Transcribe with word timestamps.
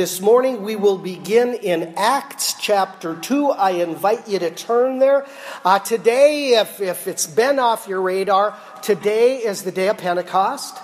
This 0.00 0.18
morning 0.18 0.62
we 0.62 0.76
will 0.76 0.96
begin 0.96 1.52
in 1.52 1.92
Acts 1.94 2.54
chapter 2.58 3.16
2. 3.16 3.50
I 3.50 3.72
invite 3.82 4.26
you 4.26 4.38
to 4.38 4.50
turn 4.50 4.98
there. 4.98 5.26
Uh, 5.62 5.78
today, 5.78 6.54
if, 6.54 6.80
if 6.80 7.06
it's 7.06 7.26
been 7.26 7.58
off 7.58 7.86
your 7.86 8.00
radar, 8.00 8.56
today 8.80 9.36
is 9.36 9.62
the 9.62 9.70
day 9.70 9.88
of 9.88 9.98
Pentecost. 9.98 10.78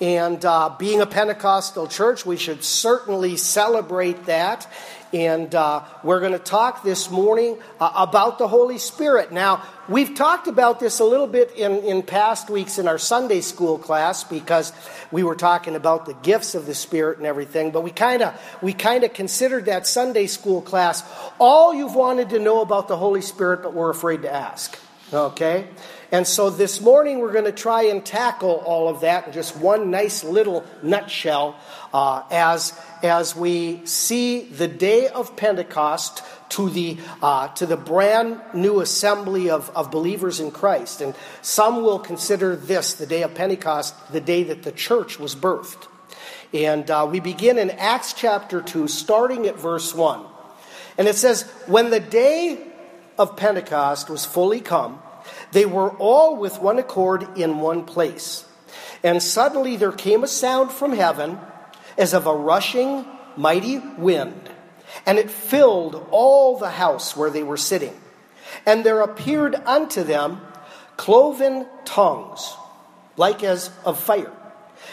And 0.00 0.44
uh, 0.44 0.76
being 0.78 1.00
a 1.00 1.06
Pentecostal 1.06 1.88
church, 1.88 2.24
we 2.24 2.36
should 2.36 2.62
certainly 2.62 3.36
celebrate 3.36 4.26
that. 4.26 4.68
And 5.12 5.54
uh, 5.54 5.82
we're 6.02 6.20
going 6.20 6.32
to 6.32 6.38
talk 6.38 6.82
this 6.82 7.10
morning 7.10 7.58
uh, 7.78 7.92
about 7.94 8.38
the 8.38 8.48
Holy 8.48 8.78
Spirit. 8.78 9.30
Now, 9.30 9.62
we've 9.86 10.14
talked 10.14 10.48
about 10.48 10.80
this 10.80 11.00
a 11.00 11.04
little 11.04 11.26
bit 11.26 11.52
in, 11.54 11.72
in 11.84 12.02
past 12.02 12.48
weeks 12.48 12.78
in 12.78 12.88
our 12.88 12.96
Sunday 12.96 13.42
school 13.42 13.76
class 13.76 14.24
because 14.24 14.72
we 15.10 15.22
were 15.22 15.34
talking 15.34 15.76
about 15.76 16.06
the 16.06 16.14
gifts 16.14 16.54
of 16.54 16.64
the 16.64 16.74
Spirit 16.74 17.18
and 17.18 17.26
everything. 17.26 17.72
But 17.72 17.82
we 17.82 17.90
kind 17.90 18.22
of 18.22 18.40
we 18.62 18.72
kind 18.72 19.04
of 19.04 19.12
considered 19.12 19.66
that 19.66 19.86
Sunday 19.86 20.26
school 20.26 20.62
class 20.62 21.04
all 21.38 21.74
you've 21.74 21.94
wanted 21.94 22.30
to 22.30 22.38
know 22.38 22.62
about 22.62 22.88
the 22.88 22.96
Holy 22.96 23.22
Spirit, 23.22 23.62
but 23.62 23.74
we're 23.74 23.90
afraid 23.90 24.22
to 24.22 24.32
ask. 24.32 24.78
Okay? 25.12 25.66
And 26.12 26.26
so 26.26 26.50
this 26.50 26.82
morning 26.82 27.20
we're 27.20 27.32
going 27.32 27.46
to 27.46 27.52
try 27.52 27.84
and 27.84 28.04
tackle 28.04 28.56
all 28.66 28.90
of 28.90 29.00
that 29.00 29.28
in 29.28 29.32
just 29.32 29.56
one 29.56 29.90
nice 29.90 30.22
little 30.22 30.62
nutshell 30.82 31.56
uh, 31.94 32.22
as, 32.30 32.78
as 33.02 33.34
we 33.34 33.86
see 33.86 34.42
the 34.42 34.68
day 34.68 35.08
of 35.08 35.36
Pentecost 35.38 36.22
to 36.50 36.68
the, 36.68 36.98
uh, 37.22 37.48
to 37.54 37.64
the 37.64 37.78
brand 37.78 38.42
new 38.52 38.80
assembly 38.80 39.48
of, 39.48 39.70
of 39.70 39.90
believers 39.90 40.38
in 40.38 40.50
Christ. 40.50 41.00
And 41.00 41.14
some 41.40 41.82
will 41.82 41.98
consider 41.98 42.56
this, 42.56 42.92
the 42.92 43.06
day 43.06 43.22
of 43.22 43.34
Pentecost, 43.34 43.94
the 44.12 44.20
day 44.20 44.42
that 44.44 44.64
the 44.64 44.72
church 44.72 45.18
was 45.18 45.34
birthed. 45.34 45.86
And 46.52 46.90
uh, 46.90 47.08
we 47.10 47.20
begin 47.20 47.56
in 47.56 47.70
Acts 47.70 48.12
chapter 48.12 48.60
2, 48.60 48.86
starting 48.86 49.46
at 49.46 49.58
verse 49.58 49.94
1. 49.94 50.26
And 50.98 51.08
it 51.08 51.16
says, 51.16 51.50
When 51.66 51.88
the 51.88 52.00
day 52.00 52.62
of 53.16 53.38
Pentecost 53.38 54.10
was 54.10 54.26
fully 54.26 54.60
come, 54.60 55.00
they 55.52 55.66
were 55.66 55.90
all 55.90 56.36
with 56.36 56.60
one 56.60 56.78
accord 56.78 57.38
in 57.38 57.58
one 57.58 57.84
place. 57.84 58.46
And 59.02 59.22
suddenly 59.22 59.76
there 59.76 59.92
came 59.92 60.24
a 60.24 60.28
sound 60.28 60.70
from 60.70 60.92
heaven 60.92 61.38
as 61.98 62.14
of 62.14 62.26
a 62.26 62.34
rushing 62.34 63.04
mighty 63.36 63.78
wind, 63.78 64.50
and 65.06 65.18
it 65.18 65.30
filled 65.30 66.06
all 66.10 66.58
the 66.58 66.70
house 66.70 67.16
where 67.16 67.30
they 67.30 67.42
were 67.42 67.56
sitting. 67.56 67.98
And 68.66 68.84
there 68.84 69.00
appeared 69.00 69.54
unto 69.54 70.02
them 70.02 70.40
cloven 70.96 71.66
tongues, 71.84 72.54
like 73.16 73.42
as 73.42 73.70
of 73.84 73.98
fire 73.98 74.32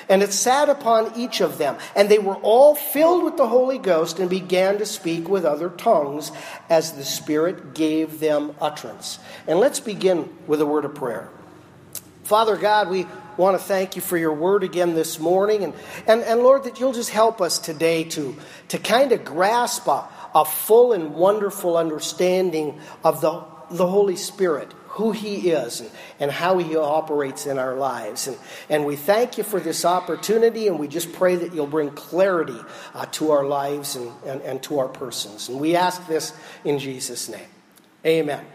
and 0.07 0.21
it 0.21 0.33
sat 0.33 0.69
upon 0.69 1.17
each 1.17 1.41
of 1.41 1.57
them. 1.57 1.77
And 1.95 2.09
they 2.09 2.19
were 2.19 2.35
all 2.35 2.75
filled 2.75 3.23
with 3.23 3.37
the 3.37 3.47
Holy 3.47 3.77
Ghost 3.77 4.19
and 4.19 4.29
began 4.29 4.77
to 4.77 4.85
speak 4.85 5.29
with 5.29 5.45
other 5.45 5.69
tongues 5.69 6.31
as 6.69 6.93
the 6.93 7.05
Spirit 7.05 7.73
gave 7.73 8.19
them 8.19 8.55
utterance. 8.59 9.19
And 9.47 9.59
let's 9.59 9.79
begin 9.79 10.29
with 10.47 10.61
a 10.61 10.65
word 10.65 10.85
of 10.85 10.95
prayer. 10.95 11.29
Father 12.23 12.57
God, 12.57 12.89
we 12.89 13.07
want 13.37 13.57
to 13.57 13.63
thank 13.63 13.95
you 13.95 14.01
for 14.01 14.17
your 14.17 14.33
word 14.33 14.63
again 14.63 14.93
this 14.93 15.19
morning. 15.19 15.63
And, 15.63 15.73
and, 16.05 16.21
and 16.21 16.41
Lord, 16.41 16.65
that 16.65 16.79
you'll 16.79 16.93
just 16.93 17.09
help 17.09 17.41
us 17.41 17.57
today 17.57 18.03
to, 18.03 18.35
to 18.67 18.77
kind 18.77 19.11
of 19.11 19.23
grasp 19.23 19.87
a, 19.87 20.07
a 20.35 20.45
full 20.45 20.93
and 20.93 21.15
wonderful 21.15 21.77
understanding 21.77 22.79
of 23.03 23.21
the, 23.21 23.43
the 23.71 23.87
Holy 23.87 24.15
Spirit 24.15 24.71
who 24.99 25.13
He 25.13 25.51
is 25.51 25.79
and, 25.79 25.89
and 26.19 26.31
how 26.31 26.57
He 26.57 26.75
operates 26.75 27.45
in 27.45 27.57
our 27.57 27.75
lives. 27.75 28.27
And, 28.27 28.37
and 28.69 28.85
we 28.85 28.97
thank 28.97 29.37
you 29.37 29.45
for 29.45 29.59
this 29.61 29.85
opportunity, 29.85 30.67
and 30.67 30.77
we 30.77 30.89
just 30.89 31.13
pray 31.13 31.37
that 31.37 31.53
you'll 31.53 31.67
bring 31.67 31.91
clarity 31.91 32.59
uh, 32.93 33.05
to 33.13 33.31
our 33.31 33.45
lives 33.45 33.95
and, 33.95 34.11
and, 34.25 34.41
and 34.41 34.63
to 34.63 34.79
our 34.79 34.89
persons. 34.89 35.47
And 35.47 35.59
we 35.59 35.77
ask 35.77 36.05
this 36.07 36.33
in 36.65 36.79
Jesus' 36.79 37.29
name. 37.29 37.47
Amen. 38.05 38.45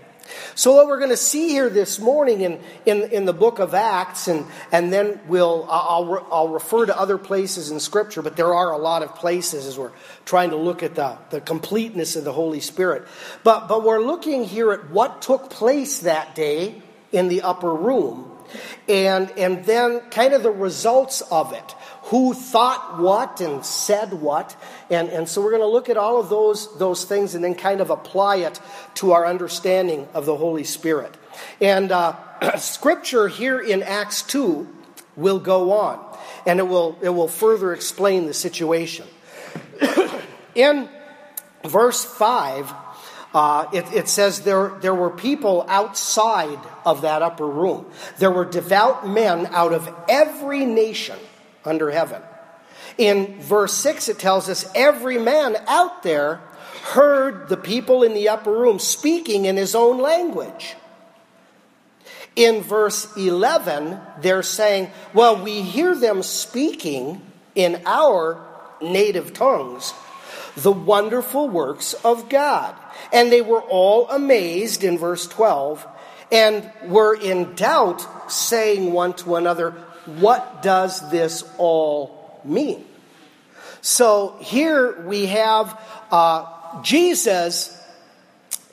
So, 0.54 0.74
what 0.74 0.86
we're 0.86 0.98
going 0.98 1.10
to 1.10 1.16
see 1.16 1.48
here 1.48 1.68
this 1.68 1.98
morning 1.98 2.40
in, 2.40 2.60
in, 2.86 3.02
in 3.10 3.24
the 3.24 3.32
book 3.32 3.58
of 3.58 3.74
Acts, 3.74 4.28
and, 4.28 4.46
and 4.72 4.92
then 4.92 5.20
we'll, 5.26 5.66
I'll, 5.68 6.26
I'll 6.30 6.48
refer 6.48 6.86
to 6.86 6.98
other 6.98 7.18
places 7.18 7.70
in 7.70 7.80
Scripture, 7.80 8.22
but 8.22 8.36
there 8.36 8.54
are 8.54 8.72
a 8.72 8.78
lot 8.78 9.02
of 9.02 9.14
places 9.16 9.66
as 9.66 9.78
we're 9.78 9.92
trying 10.24 10.50
to 10.50 10.56
look 10.56 10.82
at 10.82 10.94
the, 10.94 11.18
the 11.30 11.40
completeness 11.40 12.16
of 12.16 12.24
the 12.24 12.32
Holy 12.32 12.60
Spirit. 12.60 13.06
But, 13.42 13.68
but 13.68 13.84
we're 13.84 14.00
looking 14.00 14.44
here 14.44 14.72
at 14.72 14.90
what 14.90 15.22
took 15.22 15.50
place 15.50 16.00
that 16.00 16.34
day 16.34 16.80
in 17.12 17.28
the 17.28 17.42
upper 17.42 17.74
room, 17.74 18.30
and, 18.88 19.30
and 19.32 19.64
then 19.64 20.00
kind 20.10 20.32
of 20.32 20.42
the 20.42 20.50
results 20.50 21.20
of 21.20 21.52
it 21.52 21.74
who 22.04 22.34
thought 22.34 22.98
what 22.98 23.40
and 23.40 23.64
said 23.64 24.12
what. 24.12 24.54
And, 24.90 25.08
and 25.08 25.28
so 25.28 25.40
we're 25.40 25.50
going 25.50 25.62
to 25.62 25.68
look 25.68 25.88
at 25.88 25.96
all 25.96 26.20
of 26.20 26.28
those, 26.28 26.76
those 26.78 27.04
things 27.04 27.34
and 27.34 27.42
then 27.42 27.54
kind 27.54 27.80
of 27.80 27.88
apply 27.88 28.36
it 28.36 28.60
to 28.96 29.12
our 29.12 29.26
understanding 29.26 30.06
of 30.12 30.26
the 30.26 30.36
Holy 30.36 30.64
Spirit. 30.64 31.14
And 31.62 31.90
uh, 31.90 32.14
scripture 32.58 33.28
here 33.28 33.58
in 33.58 33.82
Acts 33.82 34.22
2 34.22 34.68
will 35.16 35.38
go 35.38 35.72
on, 35.72 36.18
and 36.46 36.58
it 36.58 36.64
will, 36.64 36.98
it 37.00 37.08
will 37.08 37.28
further 37.28 37.72
explain 37.72 38.26
the 38.26 38.34
situation. 38.34 39.06
in 40.54 40.88
verse 41.64 42.04
5, 42.04 42.72
uh, 43.32 43.66
it, 43.72 43.92
it, 43.94 44.08
says 44.08 44.42
there, 44.42 44.76
there 44.82 44.94
were 44.94 45.10
people 45.10 45.64
outside 45.68 46.58
of 46.84 47.00
that 47.00 47.22
upper 47.22 47.46
room. 47.46 47.86
There 48.18 48.30
were 48.30 48.44
devout 48.44 49.08
men 49.08 49.46
out 49.46 49.72
of 49.72 49.92
every 50.08 50.66
nation 50.66 51.16
under 51.64 51.90
heaven. 51.90 52.22
In 52.98 53.40
verse 53.40 53.74
6, 53.74 54.08
it 54.08 54.18
tells 54.18 54.48
us 54.48 54.70
every 54.74 55.18
man 55.18 55.56
out 55.66 56.02
there 56.02 56.40
heard 56.82 57.48
the 57.48 57.56
people 57.56 58.02
in 58.02 58.14
the 58.14 58.28
upper 58.28 58.52
room 58.52 58.78
speaking 58.78 59.46
in 59.46 59.56
his 59.56 59.74
own 59.74 59.98
language. 59.98 60.74
In 62.36 62.62
verse 62.62 63.16
11, 63.16 63.98
they're 64.20 64.42
saying, 64.42 64.90
Well, 65.12 65.42
we 65.42 65.62
hear 65.62 65.94
them 65.94 66.22
speaking 66.22 67.22
in 67.54 67.82
our 67.86 68.44
native 68.80 69.32
tongues 69.32 69.94
the 70.56 70.72
wonderful 70.72 71.48
works 71.48 71.94
of 72.04 72.28
God. 72.28 72.74
And 73.12 73.30
they 73.30 73.40
were 73.40 73.62
all 73.62 74.08
amazed 74.08 74.84
in 74.84 74.98
verse 74.98 75.26
12 75.26 75.86
and 76.32 76.70
were 76.84 77.14
in 77.14 77.54
doubt, 77.54 78.30
saying 78.30 78.92
one 78.92 79.12
to 79.14 79.36
another, 79.36 79.74
what 80.06 80.62
does 80.62 81.10
this 81.10 81.44
all 81.58 82.40
mean? 82.44 82.84
So 83.80 84.36
here 84.40 85.02
we 85.02 85.26
have 85.26 85.78
uh, 86.10 86.82
Jesus 86.82 87.80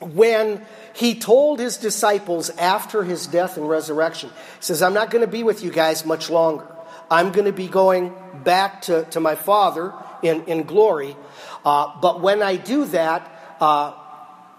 when 0.00 0.64
he 0.94 1.14
told 1.14 1.58
his 1.58 1.76
disciples 1.76 2.50
after 2.50 3.02
his 3.04 3.26
death 3.26 3.56
and 3.56 3.68
resurrection, 3.68 4.30
he 4.30 4.34
says, 4.60 4.82
I'm 4.82 4.94
not 4.94 5.10
going 5.10 5.24
to 5.24 5.30
be 5.30 5.42
with 5.42 5.62
you 5.62 5.70
guys 5.70 6.04
much 6.04 6.28
longer. 6.28 6.66
I'm 7.10 7.32
going 7.32 7.46
to 7.46 7.52
be 7.52 7.68
going 7.68 8.14
back 8.42 8.82
to, 8.82 9.04
to 9.10 9.20
my 9.20 9.34
Father 9.34 9.92
in, 10.22 10.44
in 10.44 10.62
glory. 10.64 11.16
Uh, 11.64 12.00
but 12.00 12.20
when 12.20 12.42
I 12.42 12.56
do 12.56 12.84
that, 12.86 13.56
uh, 13.60 13.94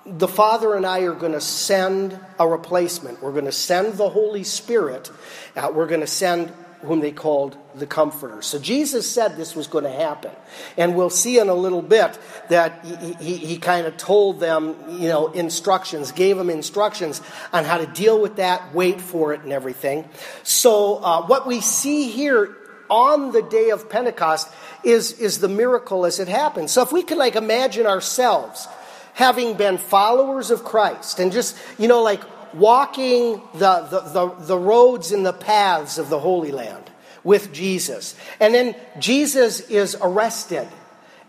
the 0.06 0.28
Father 0.28 0.76
and 0.76 0.86
I 0.86 1.02
are 1.02 1.14
going 1.14 1.32
to 1.32 1.42
send 1.42 2.20
a 2.40 2.48
replacement. 2.48 3.22
We're 3.22 3.32
going 3.32 3.46
to 3.46 3.52
send 3.52 3.94
the 3.94 4.10
Holy 4.10 4.44
Spirit. 4.44 5.12
Uh, 5.56 5.72
we're 5.74 5.88
going 5.88 6.02
to 6.02 6.08
send 6.08 6.52
whom 6.84 7.00
they 7.00 7.12
called 7.12 7.58
the 7.76 7.88
Comforter. 7.88 8.42
So 8.42 8.60
Jesus 8.60 9.10
said 9.10 9.36
this 9.36 9.56
was 9.56 9.68
going 9.68 9.86
to 9.86 9.92
happen. 9.92 10.32
And 10.78 10.96
we'll 10.96 11.10
see 11.10 11.40
in 11.40 11.50
a 11.50 11.54
little 11.54 11.82
bit 11.82 12.18
that 12.50 12.86
he, 12.86 13.14
he, 13.14 13.38
he 13.38 13.58
kind 13.58 13.88
of 13.88 13.98
told 13.98 14.40
them, 14.40 14.76
you 14.90 15.08
know, 15.08 15.28
instructions, 15.32 16.12
gave 16.12 16.38
them 16.38 16.50
instructions 16.50 17.22
on 17.52 17.64
how 17.64 17.78
to 17.78 17.88
deal 17.88 18.22
with 18.22 18.36
that, 18.36 18.74
wait 18.74 19.02
for 19.02 19.34
it, 19.34 19.42
and 19.42 19.52
everything. 19.52 20.08
So 20.44 20.98
uh, 20.98 21.26
what 21.26 21.48
we 21.48 21.62
see 21.62 22.10
here 22.10 22.56
on 22.90 23.32
the 23.32 23.42
day 23.42 23.70
of 23.70 23.90
Pentecost 23.90 24.50
is, 24.84 25.20
is 25.20 25.40
the 25.40 25.50
miracle 25.50 26.06
as 26.06 26.20
it 26.20 26.28
happens. 26.28 26.72
So 26.72 26.82
if 26.82 26.92
we 26.92 27.04
could 27.04 27.18
like 27.18 27.36
imagine 27.36 27.88
ourselves 27.88 28.68
having 29.14 29.56
been 29.56 29.78
followers 29.78 30.52
of 30.52 30.64
Christ 30.64 31.20
and 31.20 31.32
just, 31.32 31.58
you 31.78 31.88
know, 31.88 32.02
like 32.04 32.22
walking 32.56 33.42
the, 33.54 33.82
the, 33.90 34.00
the, 34.00 34.46
the 34.46 34.58
roads 34.58 35.12
and 35.12 35.26
the 35.26 35.34
paths 35.34 35.98
of 35.98 36.10
the 36.10 36.20
Holy 36.20 36.52
Land 36.52 36.90
with 37.24 37.54
Jesus. 37.54 38.16
And 38.40 38.54
then 38.54 38.76
Jesus 39.00 39.62
is 39.62 39.96
arrested 40.02 40.68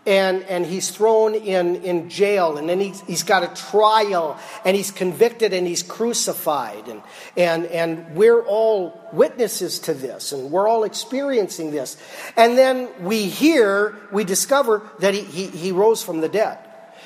and, 0.05 0.43
and 0.43 0.65
he's 0.65 0.91
thrown 0.91 1.33
in, 1.33 1.77
in 1.77 2.09
jail, 2.09 2.57
and 2.57 2.69
then 2.69 2.79
he's, 2.79 3.01
he's 3.01 3.23
got 3.23 3.43
a 3.43 3.61
trial, 3.69 4.39
and 4.63 4.77
he's 4.77 4.91
convicted 4.91 5.51
and 5.51 5.65
he's 5.65 5.81
crucified. 5.81 6.87
And, 6.87 7.01
and, 7.35 7.65
and 7.65 8.15
we're 8.15 8.43
all 8.43 9.01
witnesses 9.11 9.79
to 9.79 9.93
this, 9.93 10.31
and 10.31 10.51
we're 10.51 10.67
all 10.67 10.83
experiencing 10.83 11.71
this. 11.71 11.97
And 12.37 12.57
then 12.57 12.89
we 13.03 13.25
hear, 13.25 13.95
we 14.11 14.23
discover 14.23 14.83
that 14.99 15.13
he, 15.13 15.21
he, 15.21 15.47
he 15.47 15.71
rose 15.71 16.03
from 16.03 16.21
the 16.21 16.29
dead, 16.29 16.59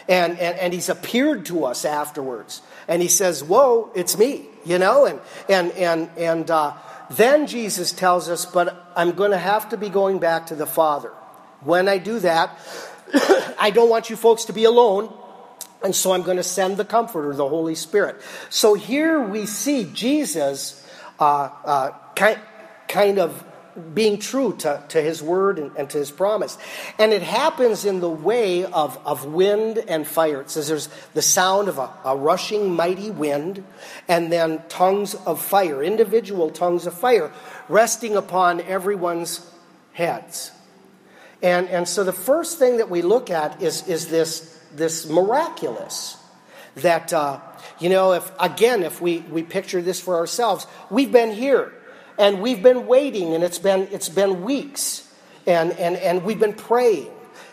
and, 0.09 0.39
and, 0.39 0.57
and 0.57 0.73
he's 0.73 0.89
appeared 0.89 1.45
to 1.45 1.65
us 1.65 1.85
afterwards 1.85 2.63
and 2.87 3.01
he 3.01 3.07
says, 3.07 3.43
Whoa, 3.43 3.91
it's 3.95 4.17
me, 4.17 4.47
you 4.65 4.79
know? 4.79 5.05
And, 5.05 5.21
and, 5.47 5.71
and, 5.73 6.09
and 6.17 6.51
uh, 6.51 6.73
then 7.11 7.45
Jesus 7.45 7.91
tells 7.91 8.27
us, 8.27 8.45
But 8.45 8.91
I'm 8.95 9.11
going 9.11 9.31
to 9.31 9.37
have 9.37 9.69
to 9.69 9.77
be 9.77 9.87
going 9.89 10.17
back 10.17 10.47
to 10.47 10.55
the 10.55 10.65
Father. 10.65 11.09
When 11.61 11.87
I 11.87 11.99
do 11.99 12.19
that, 12.19 12.57
I 13.59 13.71
don't 13.73 13.89
want 13.89 14.09
you 14.09 14.15
folks 14.15 14.45
to 14.45 14.53
be 14.53 14.63
alone. 14.63 15.13
And 15.81 15.95
so 15.95 16.11
I'm 16.11 16.23
going 16.23 16.37
to 16.37 16.43
send 16.43 16.75
the 16.75 16.83
Comforter, 16.83 17.33
the 17.33 17.47
Holy 17.47 17.75
Spirit. 17.75 18.19
So 18.49 18.73
here 18.73 19.21
we 19.21 19.45
see 19.45 19.89
Jesus 19.93 20.85
uh, 21.19 21.49
uh, 21.63 21.91
kind, 22.15 22.39
kind 22.87 23.19
of 23.19 23.45
being 23.93 24.19
true 24.19 24.55
to, 24.57 24.83
to 24.89 25.01
his 25.01 25.21
word 25.21 25.59
and, 25.59 25.71
and, 25.75 25.89
to 25.89 25.97
his 25.97 26.11
promise. 26.11 26.57
And 26.97 27.13
it 27.13 27.21
happens 27.21 27.85
in 27.85 27.99
the 27.99 28.09
way 28.09 28.65
of, 28.65 28.99
of 29.05 29.25
wind 29.25 29.77
and 29.77 30.07
fire. 30.07 30.41
It 30.41 30.49
says 30.49 30.67
there's 30.67 30.89
the 31.13 31.21
sound 31.21 31.67
of 31.67 31.77
a, 31.77 31.89
a 32.05 32.15
rushing 32.15 32.75
mighty 32.75 33.11
wind 33.11 33.63
and 34.07 34.31
then 34.31 34.63
tongues 34.69 35.15
of 35.15 35.41
fire, 35.41 35.83
individual 35.83 36.49
tongues 36.49 36.87
of 36.87 36.93
fire, 36.93 37.31
resting 37.67 38.15
upon 38.15 38.61
everyone's 38.61 39.49
heads. 39.93 40.51
And, 41.41 41.67
and 41.69 41.87
so 41.87 42.03
the 42.03 42.13
first 42.13 42.59
thing 42.59 42.77
that 42.77 42.89
we 42.89 43.01
look 43.01 43.29
at 43.29 43.61
is, 43.61 43.87
is 43.87 44.07
this, 44.07 44.59
this 44.75 45.07
miraculous. 45.07 46.17
That, 46.75 47.11
uh, 47.11 47.39
you 47.79 47.89
know, 47.89 48.13
if 48.13 48.31
again, 48.39 48.83
if 48.83 49.01
we, 49.01 49.19
we 49.19 49.43
picture 49.43 49.81
this 49.81 49.99
for 49.99 50.15
ourselves, 50.15 50.67
we've 50.89 51.11
been 51.11 51.31
here 51.31 51.73
and 52.19 52.41
we've 52.41 52.61
been 52.61 52.85
waiting 52.85 53.33
and 53.33 53.43
it's 53.43 53.59
been, 53.59 53.87
it's 53.91 54.09
been 54.09 54.43
weeks 54.43 55.11
and, 55.47 55.71
and, 55.73 55.95
and 55.95 56.23
we've 56.23 56.39
been 56.39 56.53
praying 56.53 57.09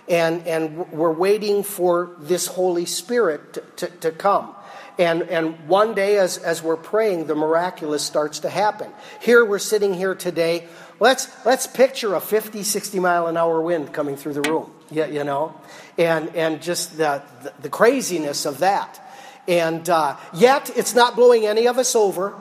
and, 0.08 0.46
and 0.46 0.92
we're 0.92 1.12
waiting 1.12 1.62
for 1.62 2.10
this 2.18 2.46
Holy 2.46 2.84
Spirit 2.84 3.54
to, 3.54 3.60
to, 3.76 3.86
to 3.98 4.10
come. 4.10 4.54
And, 4.98 5.22
and 5.24 5.68
one 5.68 5.94
day, 5.94 6.16
as, 6.16 6.38
as 6.38 6.62
we're 6.62 6.76
praying, 6.76 7.26
the 7.26 7.34
miraculous 7.34 8.02
starts 8.02 8.40
to 8.40 8.48
happen. 8.48 8.90
Here, 9.20 9.44
we're 9.44 9.58
sitting 9.58 9.92
here 9.92 10.14
today 10.14 10.68
Let's, 10.98 11.28
let's 11.44 11.66
picture 11.66 12.14
a 12.14 12.20
50, 12.20 12.62
60 12.62 13.00
mile 13.00 13.26
an 13.26 13.36
hour 13.36 13.60
wind 13.60 13.92
coming 13.92 14.16
through 14.16 14.32
the 14.32 14.42
room, 14.42 14.72
you, 14.90 15.04
you 15.04 15.24
know, 15.24 15.54
and, 15.98 16.34
and 16.34 16.62
just 16.62 16.96
the, 16.96 17.22
the, 17.42 17.52
the 17.62 17.68
craziness 17.68 18.46
of 18.46 18.58
that. 18.60 19.02
And 19.46 19.88
uh, 19.90 20.16
yet, 20.32 20.70
it's 20.74 20.94
not 20.94 21.14
blowing 21.14 21.44
any 21.44 21.68
of 21.68 21.78
us 21.78 21.94
over, 21.94 22.34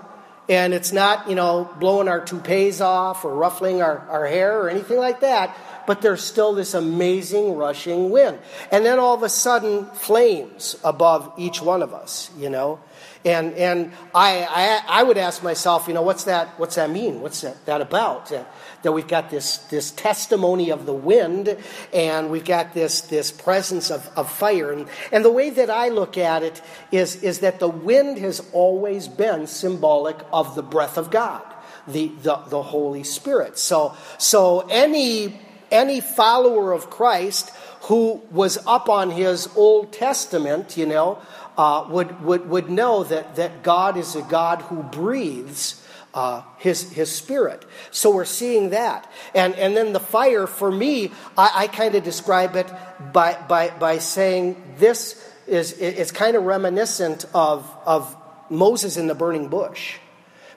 and 0.48 0.74
it's 0.74 0.92
not, 0.92 1.30
you 1.30 1.36
know, 1.36 1.70
blowing 1.80 2.08
our 2.08 2.24
toupees 2.24 2.82
off 2.82 3.26
or 3.26 3.34
ruffling 3.34 3.82
our, 3.82 4.00
our 4.10 4.28
hair 4.28 4.62
or 4.62 4.70
anything 4.70 4.98
like 4.98 5.22
that, 5.22 5.56
but 5.88 6.02
there's 6.02 6.24
still 6.24 6.54
this 6.54 6.74
amazing 6.74 7.56
rushing 7.56 8.10
wind. 8.10 8.40
And 8.72 8.86
then 8.86 9.00
all 9.00 9.16
of 9.16 9.24
a 9.24 9.30
sudden, 9.30 9.86
flames 9.88 10.78
above 10.84 11.32
each 11.38 11.62
one 11.62 11.82
of 11.82 11.94
us, 11.94 12.30
you 12.38 12.50
know. 12.50 12.80
And, 13.26 13.54
and 13.56 13.92
I, 14.14 14.48
I, 14.88 15.00
I, 15.00 15.04
would 15.04 15.18
ask 15.18 15.42
myself, 15.42 15.88
you 15.88 15.96
know, 15.96 16.04
what's 16.04 16.26
that, 16.26 16.60
what's 16.60 16.76
that 16.76 16.92
mean? 16.92 17.22
What's 17.22 17.42
that, 17.42 17.66
that 17.66 17.82
about? 17.82 18.30
That, 18.30 18.54
that 18.84 18.92
we've 18.92 19.08
got 19.08 19.32
this, 19.32 19.58
this 19.58 19.90
testimony 19.90 20.70
of 20.70 20.86
the 20.86 20.94
wind 20.94 21.58
and 21.92 22.30
we've 22.30 22.46
got 22.46 22.76
this, 22.76 23.02
this 23.02 23.32
presence 23.32 23.90
of, 23.90 24.08
of 24.16 24.32
fire. 24.32 24.72
And, 24.72 24.88
and 25.12 25.26
the 25.26 25.32
way 25.32 25.50
that 25.50 25.72
I 25.72 25.90
look 25.90 26.20
at 26.20 26.44
it 26.44 26.62
is, 26.92 27.16
is 27.24 27.40
that 27.40 27.60
the 27.60 27.68
wind 27.68 28.20
has 28.20 28.48
always 28.54 29.08
been 29.08 29.48
symbolic 29.48 30.18
of 30.32 30.54
the 30.54 30.64
breath 30.64 31.00
of 31.00 31.10
God, 31.10 31.42
the, 31.88 32.10
the, 32.22 32.36
the 32.36 32.62
Holy 32.62 33.04
Spirit. 33.04 33.58
So, 33.58 33.96
so 34.20 34.68
any, 34.70 35.42
any 35.72 36.00
follower 36.00 36.74
of 36.74 36.92
Christ 36.92 37.52
who 37.86 38.22
was 38.32 38.58
up 38.66 38.90
on 38.90 39.12
his 39.12 39.48
Old 39.56 39.94
Testament, 39.94 40.78
you 40.78 40.86
know, 40.86 41.22
uh, 41.58 41.86
would, 41.90 42.22
would, 42.22 42.50
would 42.50 42.70
know 42.70 43.04
that, 43.04 43.36
that 43.36 43.64
God 43.64 43.98
is 43.98 44.16
a 44.16 44.22
God 44.22 44.62
who 44.64 44.84
breathes 44.84 45.82
uh, 46.14 46.44
his, 46.58 46.92
his 46.92 47.12
spirit. 47.12 47.66
So 47.92 48.14
we're 48.14 48.26
seeing 48.26 48.70
that. 48.70 49.12
And, 49.34 49.54
and 49.56 49.76
then 49.76 49.94
the 49.94 50.00
fire, 50.00 50.48
for 50.48 50.72
me, 50.72 51.12
I, 51.38 51.52
I 51.56 51.68
kind 51.68 51.94
of 51.96 52.04
describe 52.04 52.56
it 52.56 52.72
by, 53.12 53.38
by, 53.48 53.70
by 53.70 53.98
saying 53.98 54.76
this 54.78 55.22
is 55.48 55.74
it's 55.74 56.12
kind 56.12 56.36
of 56.36 56.44
reminiscent 56.44 57.26
of, 57.34 57.70
of 57.86 58.16
Moses 58.50 58.98
in 58.98 59.08
the 59.08 59.14
burning 59.14 59.48
bush. 59.48 59.98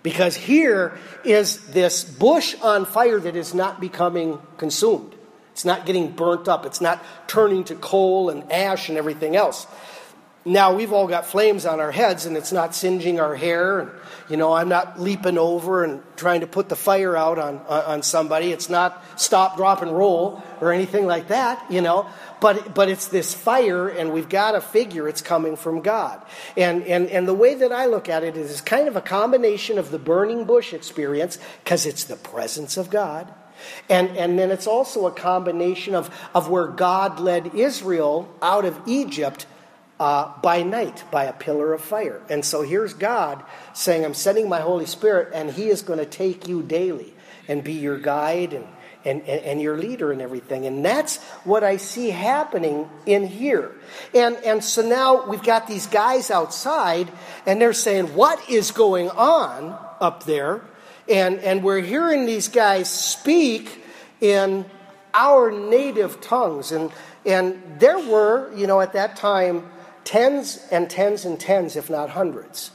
Because 0.03 0.37
here 0.37 0.97
is 1.25 1.67
this 1.67 2.05
bush 2.05 2.55
on 2.62 2.87
fire 2.87 3.19
that 3.19 3.37
is 3.37 3.53
not 3.53 3.81
becoming 3.81 4.39
consumed. 4.56 5.15
It's 5.53 5.65
not 5.65 5.87
getting 5.87 6.12
burnt 6.12 6.47
up. 6.47 6.65
It's 6.65 6.81
not 6.81 7.05
turning 7.27 7.65
to 7.65 7.75
coal 7.75 8.31
and 8.31 8.50
ash 8.50 8.89
and 8.89 8.97
everything 8.97 9.35
else. 9.35 9.67
Now 10.44 10.75
we've 10.75 10.93
all 10.93 11.06
got 11.06 11.26
flames 11.26 11.67
on 11.67 11.79
our 11.79 11.90
heads 11.90 12.25
and 12.25 12.37
it's 12.37 12.52
not 12.52 12.75
singeing 12.75 13.20
our 13.20 13.35
hair. 13.35 13.81
And, 13.81 13.90
you 14.31 14.37
know, 14.37 14.52
I'm 14.52 14.69
not 14.69 14.99
leaping 14.99 15.37
over 15.37 15.85
and 15.85 16.00
trying 16.17 16.40
to 16.40 16.46
put 16.46 16.69
the 16.69 16.76
fire 16.76 17.17
out 17.17 17.38
on, 17.38 17.58
on 17.69 18.02
somebody. 18.02 18.52
It's 18.52 18.70
not 18.70 19.05
stop, 19.20 19.56
drop, 19.56 19.82
and 19.82 19.94
roll 19.94 20.43
or 20.61 20.73
anything 20.73 21.06
like 21.06 21.29
that, 21.29 21.70
you 21.70 21.82
know. 21.82 22.08
But, 22.40 22.73
but 22.73 22.88
it's 22.88 23.08
this 23.08 23.35
fire, 23.35 23.88
and 23.88 24.12
we've 24.12 24.29
got 24.29 24.52
to 24.52 24.61
figure 24.61 25.08
it's 25.08 25.23
coming 25.23 25.56
from 25.56 25.81
God. 25.81 26.25
And, 26.56 26.85
and, 26.85 27.11
and 27.11 27.26
the 27.26 27.35
way 27.35 27.56
that 27.56 27.73
I 27.73 27.87
look 27.87 28.08
at 28.08 28.23
it 28.23 28.37
is 28.37 28.61
kind 28.61 28.87
of 28.87 28.94
a 28.94 29.00
combination 29.00 29.76
of 29.76 29.90
the 29.90 29.99
burning 29.99 30.44
bush 30.44 30.73
experience, 30.73 31.38
because 31.64 31.85
it's 31.85 32.05
the 32.05 32.14
presence 32.14 32.76
of 32.76 32.90
God. 32.90 33.35
And, 33.88 34.17
and 34.17 34.38
then 34.38 34.52
it's 34.52 34.69
also 34.69 35.06
a 35.06 35.11
combination 35.11 35.96
of, 35.96 36.17
of 36.32 36.49
where 36.49 36.69
God 36.69 37.19
led 37.19 37.56
Israel 37.56 38.32
out 38.40 38.64
of 38.64 38.81
Egypt 38.87 39.46
uh, 40.00 40.33
by 40.41 40.62
night 40.62 41.05
by 41.11 41.25
a 41.25 41.33
pillar 41.33 41.73
of 41.75 41.81
fire. 41.81 42.23
And 42.29 42.45
so 42.45 42.62
here's 42.62 42.95
God 42.95 43.43
saying, 43.73 44.05
I'm 44.05 44.15
sending 44.15 44.49
my 44.49 44.61
Holy 44.61 44.87
Spirit, 44.87 45.33
and 45.35 45.50
He 45.50 45.69
is 45.69 45.83
going 45.83 45.99
to 45.99 46.06
take 46.06 46.49
you 46.49 46.62
daily 46.62 47.12
and 47.49 47.65
be 47.65 47.73
your 47.73 47.99
guide 47.99 48.53
and, 48.53 48.67
and, 49.05 49.23
and, 49.23 49.61
your 49.61 49.77
leader 49.77 50.12
and 50.12 50.21
everything. 50.21 50.67
And 50.67 50.85
that's 50.85 51.17
what 51.45 51.65
I 51.65 51.79
see 51.79 52.11
happening 52.11 52.89
in 53.06 53.27
here. 53.27 53.73
And, 54.15 54.37
and 54.45 54.62
so 54.62 54.87
now 54.87 55.27
we've 55.27 55.43
got 55.43 55.67
these 55.67 55.87
guys 55.87 56.31
outside, 56.31 57.11
and 57.47 57.61
they're 57.61 57.73
saying, 57.73 58.15
What 58.15 58.49
is 58.49 58.71
going 58.71 59.11
on 59.11 59.77
up 60.00 60.25
there? 60.25 60.62
And, 61.09 61.39
and 61.39 61.65
we're 61.65 61.81
hearing 61.81 62.27
these 62.27 62.49
guys 62.49 62.91
speak 62.91 63.83
in 64.21 64.67
our 65.15 65.50
native 65.50 66.21
tongues. 66.21 66.71
And, 66.71 66.93
and 67.25 67.81
there 67.81 67.99
were, 67.99 68.55
you 68.55 68.67
know, 68.67 68.81
at 68.81 68.93
that 68.93 69.17
time, 69.17 69.71
tens 70.09 70.67
and 70.71 70.89
tens 70.89 71.27
and 71.27 71.39
tens, 71.39 71.77
if 71.77 71.91
not 71.91 72.09
hundreds, 72.09 72.71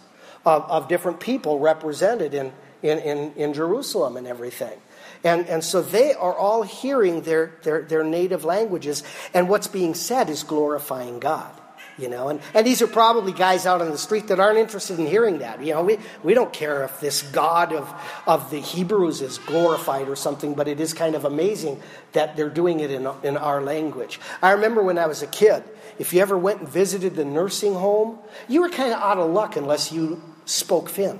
of, 0.45 0.69
of 0.69 0.87
different 0.87 1.19
people 1.19 1.57
represented 1.57 2.35
in, 2.35 2.53
in, 2.83 2.99
in, 2.99 3.33
in 3.33 3.53
Jerusalem 3.55 4.17
and 4.17 4.27
everything. 4.27 4.79
And, 5.23 5.47
and 5.47 5.63
so 5.63 5.81
they 5.81 6.13
are 6.13 6.35
all 6.35 6.61
hearing 6.61 7.21
their, 7.21 7.55
their, 7.63 7.81
their 7.81 8.03
native 8.03 8.45
languages, 8.45 9.01
and 9.33 9.49
what's 9.49 9.65
being 9.65 9.95
said 9.95 10.29
is 10.29 10.43
glorifying 10.43 11.19
God. 11.19 11.51
You 11.95 12.09
know, 12.09 12.29
and, 12.29 12.41
and 12.55 12.65
these 12.65 12.81
are 12.81 12.87
probably 12.87 13.33
guys 13.33 13.67
out 13.67 13.79
on 13.79 13.91
the 13.91 13.99
street 13.99 14.27
that 14.29 14.39
aren't 14.39 14.57
interested 14.57 14.97
in 14.97 15.05
hearing 15.05 15.39
that. 15.39 15.63
You 15.63 15.75
know, 15.75 15.83
we, 15.83 15.99
we 16.23 16.33
don't 16.33 16.51
care 16.51 16.83
if 16.83 16.99
this 16.99 17.21
God 17.21 17.71
of, 17.71 17.93
of 18.25 18.49
the 18.49 18.59
Hebrews 18.59 19.21
is 19.21 19.37
glorified 19.37 20.09
or 20.09 20.15
something, 20.15 20.55
but 20.55 20.67
it 20.67 20.79
is 20.79 20.91
kind 20.93 21.13
of 21.13 21.23
amazing 21.23 21.79
that 22.13 22.35
they're 22.35 22.49
doing 22.49 22.79
it 22.79 22.89
in, 22.89 23.07
in 23.21 23.37
our 23.37 23.61
language. 23.61 24.19
I 24.41 24.51
remember 24.51 24.81
when 24.81 24.97
I 24.97 25.05
was 25.05 25.21
a 25.21 25.27
kid, 25.27 25.63
if 25.99 26.13
you 26.13 26.21
ever 26.21 26.35
went 26.35 26.61
and 26.61 26.69
visited 26.69 27.15
the 27.15 27.25
nursing 27.25 27.75
home, 27.75 28.17
you 28.47 28.61
were 28.61 28.69
kind 28.69 28.91
of 28.91 28.99
out 28.99 29.19
of 29.19 29.29
luck 29.29 29.55
unless 29.55 29.91
you 29.91 30.19
spoke 30.45 30.89
Finn. 30.89 31.19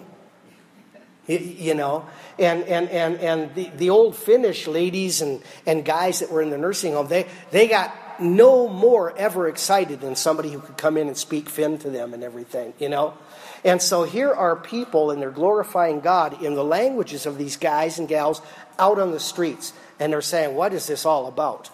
You 1.28 1.74
know, 1.74 2.06
and, 2.38 2.64
and, 2.64 2.90
and, 2.90 3.16
and 3.20 3.56
the, 3.56 3.70
the 3.78 3.90
old 3.92 4.14
Finnish 4.14 4.68
ladies 4.68 5.22
and, 5.22 5.42
and 5.66 5.86
guys 5.86 6.20
that 6.20 6.30
were 6.30 6.42
in 6.42 6.50
the 6.50 6.58
nursing 6.58 6.94
home, 6.94 7.08
they, 7.08 7.28
they 7.52 7.70
got 7.70 7.96
no 8.20 8.68
more 8.68 9.18
ever 9.18 9.48
excited 9.48 10.02
than 10.02 10.16
somebody 10.16 10.50
who 10.52 10.60
could 10.60 10.78
come 10.78 10.98
in 10.98 11.08
and 11.08 11.18
speak 11.18 11.50
Finn 11.50 11.78
to 11.80 11.90
them 11.90 12.14
and 12.14 12.24
everything, 12.24 12.74
you 12.80 12.90
know? 12.90 13.16
And 13.64 13.82
so 13.82 14.04
here 14.04 14.32
are 14.32 14.56
people, 14.56 15.12
and 15.12 15.22
they're 15.22 15.32
glorifying 15.32 16.02
God 16.02 16.42
in 16.42 16.56
the 16.56 16.64
languages 16.64 17.26
of 17.26 17.38
these 17.38 17.58
guys 17.58 17.98
and 17.98 18.08
gals 18.08 18.42
out 18.78 19.00
on 19.00 19.12
the 19.12 19.20
streets. 19.20 19.74
And 20.00 20.12
they're 20.12 20.22
saying, 20.22 20.56
What 20.56 20.74
is 20.74 20.88
this 20.88 21.06
all 21.06 21.28
about? 21.28 21.70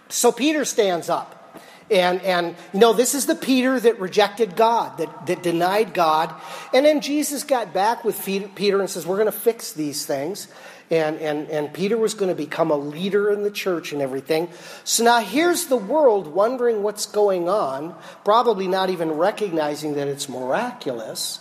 So 0.08 0.32
Peter 0.32 0.66
stands 0.66 1.10
up. 1.10 1.45
And, 1.92 2.22
and 2.22 2.56
you 2.74 2.80
know, 2.80 2.94
this 2.94 3.14
is 3.14 3.28
the 3.28 3.36
Peter 3.36 3.80
that 3.80 4.00
rejected 4.00 4.56
God, 4.56 4.98
that, 4.98 5.28
that 5.28 5.44
denied 5.44 5.94
God. 5.94 6.34
And 6.74 6.86
then 6.86 7.02
Jesus 7.02 7.44
got 7.44 7.74
back 7.74 8.04
with 8.04 8.24
Peter 8.26 8.80
and 8.80 8.90
says, 8.90 9.06
We're 9.06 9.18
going 9.18 9.28
to 9.28 9.32
fix 9.32 9.74
these 9.74 10.06
things. 10.06 10.48
And, 10.92 11.18
and, 11.18 11.50
and 11.50 11.74
Peter 11.74 11.98
was 11.98 12.14
going 12.14 12.30
to 12.30 12.36
become 12.36 12.70
a 12.70 12.76
leader 12.76 13.32
in 13.32 13.44
the 13.44 13.50
church 13.50 13.92
and 13.92 14.02
everything. 14.02 14.50
So 14.84 15.04
now 15.04 15.20
here's 15.20 15.66
the 15.66 15.78
world 15.78 16.28
wondering 16.28 16.84
what's 16.84 17.08
going 17.08 17.50
on, 17.50 17.96
probably 18.24 18.68
not 18.68 18.92
even 18.92 19.12
recognizing 19.14 19.96
that 19.96 20.08
it's 20.08 20.30
miraculous. 20.30 21.40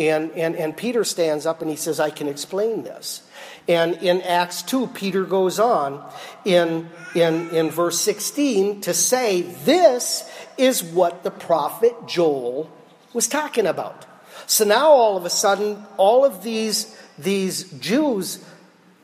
And, 0.00 0.30
and, 0.30 0.56
and 0.56 0.74
Peter 0.74 1.04
stands 1.04 1.44
up 1.44 1.60
and 1.60 1.70
he 1.70 1.76
says, 1.76 2.00
I 2.00 2.08
can 2.08 2.26
explain 2.26 2.84
this. 2.84 3.22
And 3.68 3.96
in 3.96 4.22
Acts 4.22 4.62
2, 4.62 4.86
Peter 4.88 5.24
goes 5.24 5.60
on 5.60 6.02
in, 6.46 6.88
in, 7.14 7.50
in 7.50 7.70
verse 7.70 8.00
16 8.00 8.80
to 8.80 8.94
say, 8.94 9.42
This 9.42 10.28
is 10.56 10.82
what 10.82 11.22
the 11.22 11.30
prophet 11.30 11.94
Joel 12.08 12.70
was 13.12 13.28
talking 13.28 13.66
about. 13.66 14.06
So 14.46 14.64
now 14.64 14.88
all 14.88 15.18
of 15.18 15.26
a 15.26 15.30
sudden, 15.30 15.84
all 15.98 16.24
of 16.24 16.42
these, 16.42 16.96
these 17.18 17.70
Jews 17.72 18.42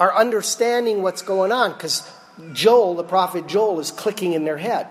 are 0.00 0.16
understanding 0.16 1.02
what's 1.02 1.20
going 1.20 1.52
on 1.52 1.74
because 1.74 2.10
Joel, 2.54 2.94
the 2.94 3.04
prophet 3.04 3.46
Joel, 3.48 3.80
is 3.80 3.90
clicking 3.90 4.32
in 4.32 4.46
their 4.46 4.56
head. 4.56 4.86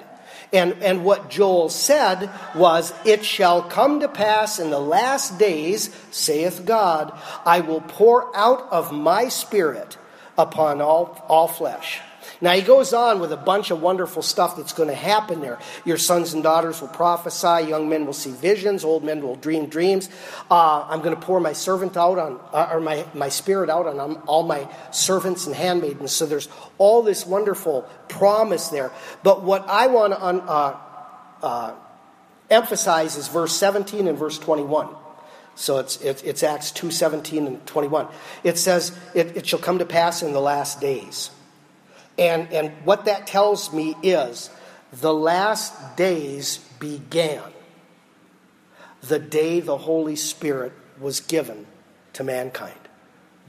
And, 0.54 0.74
and 0.84 1.04
what 1.04 1.30
Joel 1.30 1.70
said 1.70 2.30
was, 2.56 2.94
It 3.06 3.25
shall 3.25 3.62
come 3.62 4.00
to 4.00 4.08
pass 4.08 4.60
in 4.60 4.70
the 4.70 4.80
last 4.80 5.38
days, 5.38 5.96
saith 6.12 6.66
God, 6.66 7.18
I 7.46 7.62
will 7.62 7.82
pour 7.82 8.36
out 8.36 8.72
of 8.72 8.92
my 8.92 9.30
spirit 9.30 9.98
upon 10.38 10.82
all, 10.82 11.24
all 11.28 11.48
flesh. 11.48 12.02
Now 12.41 12.53
he 12.53 12.62
goes 12.62 12.94
on 12.94 13.20
with 13.20 13.32
a 13.32 13.38
bunch 13.38 13.72
of 13.72 13.82
wonderful 13.82 14.22
stuff 14.22 14.58
that's 14.58 14.74
going 14.74 14.89
to 14.89 14.96
happen 14.96 15.41
there. 15.41 15.60
Your 15.86 15.98
sons 15.98 16.34
and 16.34 16.44
daughters 16.44 16.82
will 16.82 16.88
prophesy, 16.89 17.70
young 17.70 17.89
men 17.89 18.05
will 18.05 18.13
see 18.13 18.32
visions, 18.32 18.84
old 18.84 19.03
men 19.03 19.22
will 19.22 19.36
dream 19.36 19.67
dreams. 19.67 20.10
Uh, 20.50 20.86
I'm 20.88 21.01
going 21.01 21.15
to 21.15 21.22
pour 21.22 21.39
my 21.39 21.53
servant 21.53 21.98
out 21.98 22.20
on, 22.20 22.39
uh, 22.51 22.70
or 22.72 22.79
my, 22.79 23.05
my 23.13 23.29
spirit 23.29 23.70
out 23.70 23.88
on 23.88 24.00
um, 24.00 24.24
all 24.27 24.44
my 24.44 24.67
servants 24.91 25.46
and 25.46 25.55
handmaidens. 25.55 26.12
So 26.12 26.25
there's 26.25 26.50
all 26.77 27.01
this 27.01 27.25
wonderful 27.25 27.84
promise 28.08 28.70
there. 28.70 28.91
But 29.24 29.44
what 29.44 29.67
I 29.67 29.88
want 29.88 30.13
to 30.13 30.25
un, 30.25 30.41
uh, 30.41 30.77
uh, 31.41 31.74
emphasize 32.50 33.15
is 33.15 33.27
verse 33.27 33.53
17 33.53 34.08
and 34.08 34.17
verse 34.17 34.39
21. 34.39 34.89
So 35.55 35.77
it's, 35.77 35.98
it's, 36.01 36.22
it's 36.24 36.44
Acts 36.44 36.72
2 36.72 36.91
17 36.91 37.48
and 37.48 37.65
21. 37.65 38.08
It 38.44 38.58
says, 38.58 38.98
it, 39.13 39.38
it 39.38 39.48
shall 39.48 39.60
come 39.60 39.79
to 39.79 39.86
pass 39.86 40.22
in 40.22 40.34
the 40.34 40.41
last 40.41 40.82
days. 40.82 41.29
And, 42.17 42.51
and 42.53 42.72
what 42.86 43.05
that 43.05 43.27
tells 43.27 43.74
me 43.74 43.95
is 44.01 44.50
the 44.93 45.13
last 45.13 45.98
days 45.98 46.57
began 46.79 47.41
the 49.07 49.19
day 49.19 49.60
the 49.60 49.77
Holy 49.77 50.15
Spirit 50.15 50.74
was 51.00 51.19
given 51.19 51.65
to 52.13 52.24
mankind. 52.24 52.79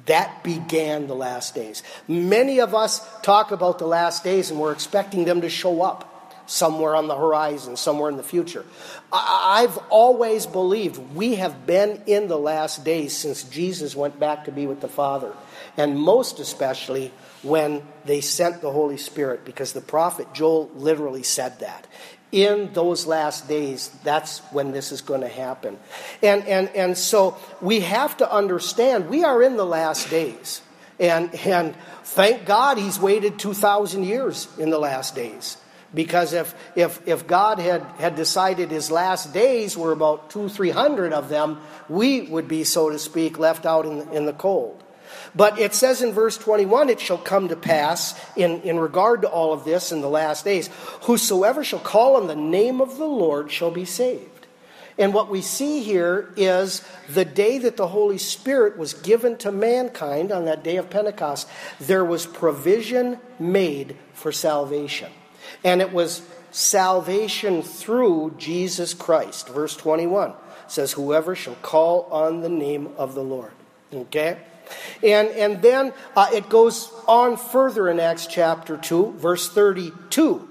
That 0.07 0.45
began 0.45 1.07
the 1.07 1.15
last 1.15 1.55
days. 1.55 1.83
Many 2.07 2.61
of 2.61 2.75
us 2.75 3.01
talk 3.23 3.51
about 3.51 3.79
the 3.79 3.87
last 3.87 4.23
days 4.23 4.51
and 4.51 4.61
we're 4.61 4.73
expecting 4.73 5.25
them 5.25 5.41
to 5.41 5.49
show 5.49 5.83
up 5.83 6.13
somewhere 6.47 6.95
on 6.95 7.09
the 7.09 7.17
horizon, 7.17 7.77
somewhere 7.77 8.09
in 8.09 8.17
the 8.17 8.23
future. 8.23 8.65
I've 9.13 9.77
always 9.91 10.47
believed 10.47 10.99
we 11.15 11.37
have 11.37 11.67
been 11.67 12.03
in 12.07 12.29
the 12.29 12.39
last 12.39 12.85
days 12.85 13.17
since 13.17 13.43
Jesus 13.43 13.97
went 13.97 14.21
back 14.21 14.45
to 14.45 14.53
be 14.53 14.67
with 14.67 14.81
the 14.81 14.89
Father, 14.89 15.33
and 15.77 15.99
most 15.99 16.39
especially 16.39 17.13
when 17.43 17.83
they 18.05 18.21
sent 18.21 18.61
the 18.61 18.71
Holy 18.71 18.97
Spirit, 18.97 19.45
because 19.45 19.73
the 19.73 19.81
prophet 19.81 20.33
Joel 20.33 20.71
literally 20.75 21.23
said 21.23 21.61
that. 21.61 21.87
In 22.33 22.73
those 22.73 23.07
last 23.07 23.49
days, 23.49 23.89
that's 24.03 24.41
when 24.51 24.73
this 24.73 24.91
is 24.93 25.01
going 25.01 25.21
to 25.21 25.29
happen. 25.29 25.79
And, 26.23 26.45
and, 26.47 26.69
and 26.71 26.99
so 26.99 27.37
we 27.61 27.81
have 27.81 28.17
to 28.19 28.31
understand 28.31 29.09
we 29.09 29.25
are 29.25 29.43
in 29.43 29.57
the 29.57 29.65
last 29.65 30.11
days. 30.11 30.61
And, 30.99 31.35
and 31.47 31.75
thank 32.05 32.45
God 32.45 32.79
he's 32.79 32.99
waited 32.99 33.39
2,000 33.39 34.05
years 34.05 34.49
in 34.59 34.71
the 34.71 34.79
last 34.79 35.15
days. 35.15 35.57
Because 35.95 36.33
if, 36.33 36.55
if, 36.75 37.07
if 37.07 37.27
God 37.27 37.59
had, 37.59 37.83
had 37.99 38.17
decided 38.17 38.71
his 38.71 38.91
last 38.91 39.33
days 39.33 39.77
were 39.77 39.93
about 39.93 40.31
two, 40.31 40.49
three 40.49 40.71
hundred 40.71 41.13
of 41.13 41.29
them, 41.29 41.61
we 41.89 42.23
would 42.23 42.49
be, 42.49 42.65
so 42.65 42.91
to 42.91 42.99
speak, 42.99 43.39
left 43.39 43.65
out 43.65 43.87
in, 43.87 44.09
in 44.13 44.27
the 44.27 44.33
cold. 44.33 44.83
But 45.35 45.59
it 45.59 45.75
says 45.75 46.03
in 46.03 46.13
verse 46.13 46.37
21 46.39 46.89
it 46.89 47.01
shall 47.01 47.19
come 47.19 47.49
to 47.49 47.57
pass, 47.57 48.19
in, 48.37 48.63
in 48.63 48.79
regard 48.79 49.23
to 49.23 49.29
all 49.29 49.53
of 49.53 49.65
this 49.65 49.93
in 49.93 50.01
the 50.01 50.09
last 50.09 50.45
days, 50.45 50.69
whosoever 51.03 51.65
shall 51.65 51.79
call 51.79 52.17
on 52.17 52.27
the 52.27 52.37
name 52.37 52.81
of 52.81 52.97
the 52.97 53.07
Lord 53.07 53.51
shall 53.51 53.71
be 53.71 53.85
saved. 53.85 54.37
And 54.99 55.13
what 55.13 55.29
we 55.29 55.43
see 55.43 55.83
here 55.83 56.33
is 56.37 56.83
the 57.09 57.25
day 57.25 57.59
that 57.59 57.77
the 57.77 57.89
Holy 57.89 58.19
Spirit 58.19 58.79
was 58.79 58.95
given 58.95 59.37
to 59.39 59.53
mankind 59.53 60.33
on 60.33 60.47
that 60.47 60.65
day 60.65 60.77
of 60.77 60.89
Pentecost, 60.89 61.49
there 61.79 62.05
was 62.05 62.25
provision 62.25 63.19
made 63.39 63.97
for 64.15 64.33
salvation. 64.33 65.13
And 65.63 65.83
it 65.83 65.93
was 65.93 66.23
salvation 66.51 67.63
through 67.63 68.35
Jesus 68.39 68.95
Christ. 68.95 69.49
Verse 69.49 69.77
21 69.77 70.33
says, 70.67 70.93
Whoever 70.93 71.35
shall 71.35 71.57
call 71.57 72.05
on 72.11 72.41
the 72.41 72.49
name 72.49 72.89
of 72.97 73.15
the 73.15 73.23
Lord. 73.23 73.53
Okay? 73.93 74.39
And, 75.03 75.29
and 75.29 75.63
then 75.63 75.93
uh, 76.17 76.29
it 76.33 76.49
goes 76.49 76.93
on 77.07 77.37
further 77.37 77.89
in 77.89 78.01
Acts 78.01 78.27
chapter 78.27 78.77
2, 78.77 79.15
verse 79.19 79.49
32. 79.49 80.49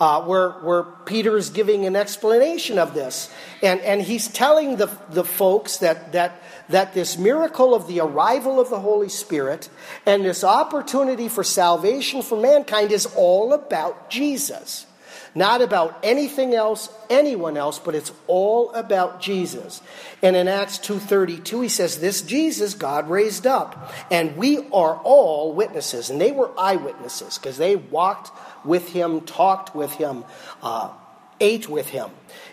Uh, 0.00 0.22
where, 0.24 0.50
where 0.50 0.82
Peter 0.82 1.36
is 1.36 1.50
giving 1.50 1.86
an 1.86 1.94
explanation 1.94 2.80
of 2.80 2.94
this. 2.94 3.32
And, 3.62 3.80
and 3.80 4.02
he's 4.02 4.26
telling 4.26 4.76
the, 4.76 4.86
the 5.10 5.22
folks 5.22 5.76
that, 5.78 6.10
that, 6.12 6.42
that 6.68 6.94
this 6.94 7.16
miracle 7.16 7.74
of 7.74 7.86
the 7.86 8.00
arrival 8.00 8.58
of 8.58 8.70
the 8.70 8.80
Holy 8.80 9.08
Spirit 9.08 9.68
and 10.04 10.24
this 10.24 10.42
opportunity 10.42 11.28
for 11.28 11.44
salvation 11.44 12.22
for 12.22 12.38
mankind 12.38 12.90
is 12.90 13.06
all 13.14 13.52
about 13.52 14.10
Jesus. 14.10 14.84
Not 15.34 15.62
about 15.62 15.98
anything 16.02 16.54
else, 16.54 16.88
anyone 17.10 17.56
else, 17.56 17.78
but 17.78 17.94
it's 17.94 18.12
all 18.26 18.70
about 18.72 19.20
Jesus. 19.20 19.82
And 20.22 20.36
in 20.36 20.46
Acts 20.46 20.78
2:32 20.78 21.62
he 21.62 21.68
says 21.68 21.98
this 21.98 22.22
Jesus 22.22 22.74
God 22.74 23.10
raised 23.10 23.46
up 23.46 23.92
and 24.10 24.36
we 24.36 24.58
are 24.72 24.96
all 25.02 25.52
witnesses 25.52 26.08
and 26.08 26.20
they 26.20 26.30
were 26.30 26.50
eyewitnesses 26.58 27.36
because 27.38 27.58
they 27.58 27.74
walked 27.74 28.30
with 28.64 28.90
him, 28.90 29.22
talked 29.22 29.74
with 29.74 29.92
him, 29.94 30.24
uh, 30.62 30.90
ate 31.40 31.68
with 31.68 31.88
him. 31.88 32.10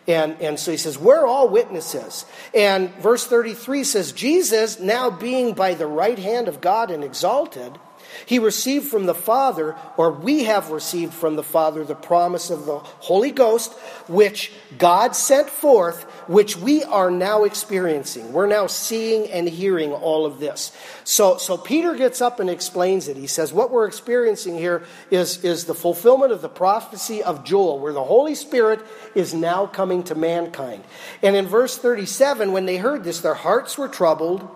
And, 0.08 0.42
and 0.42 0.60
so 0.60 0.72
he 0.72 0.78
says, 0.78 0.98
We're 0.98 1.26
all 1.26 1.50
witnesses. 1.50 2.26
And 2.54 2.94
verse 2.96 3.26
33 3.26 3.84
says, 3.84 4.12
Jesus, 4.12 4.80
now 4.80 5.10
being 5.10 5.54
by 5.54 5.74
the 5.74 5.88
right 5.88 6.18
hand 6.18 6.48
of 6.48 6.62
God 6.62 6.92
and 6.92 7.04
exalted, 7.04 7.78
he 8.26 8.40
received 8.40 8.88
from 8.88 9.06
the 9.06 9.16
Father, 9.16 9.76
or 9.98 10.12
we 10.12 10.44
have 10.46 10.72
received 10.72 11.14
from 11.14 11.36
the 11.36 11.44
Father, 11.44 11.84
the 11.84 11.96
promise 11.96 12.50
of 12.50 12.66
the 12.66 12.80
Holy 12.80 13.32
Ghost, 13.32 13.74
which 14.08 14.52
God 14.78 15.16
sent 15.16 15.50
forth, 15.50 16.06
which 16.32 16.56
we 16.56 16.82
are 16.86 17.12
now 17.12 17.44
experiencing. 17.44 18.32
We're 18.32 18.48
now 18.48 18.68
seeing 18.68 19.30
and 19.30 19.50
hearing 19.50 19.92
all 19.92 20.26
of 20.26 20.40
this. 20.40 20.72
So, 21.04 21.36
so 21.38 21.58
Peter 21.58 21.94
gets 21.96 22.22
up 22.22 22.40
and 22.40 22.50
explains 22.50 23.10
it. 23.10 23.18
He 23.18 23.28
says, 23.28 23.52
What 23.52 23.70
we're 23.70 23.86
experiencing 23.86 24.58
here 24.58 24.84
is, 25.10 25.44
is 25.44 25.66
the 25.66 25.74
fulfillment 25.74 26.32
of 26.32 26.42
the 26.42 26.48
prophecy 26.48 27.22
of 27.22 27.44
Joel, 27.44 27.80
where 27.80 27.92
the 27.92 28.04
Holy 28.04 28.36
Spirit 28.36 28.80
is 29.14 29.34
now 29.34 29.66
coming 29.66 30.04
to 30.04 30.16
mankind. 30.16 30.86
And 31.22 31.36
in 31.36 31.48
verse 31.48 31.78
37, 31.78 32.54
when 32.54 32.66
they 32.66 32.78
heard 32.78 33.04
this, 33.04 33.20
their 33.20 33.34
hearts 33.34 33.78
were 33.78 33.90
troubled. 33.90 34.48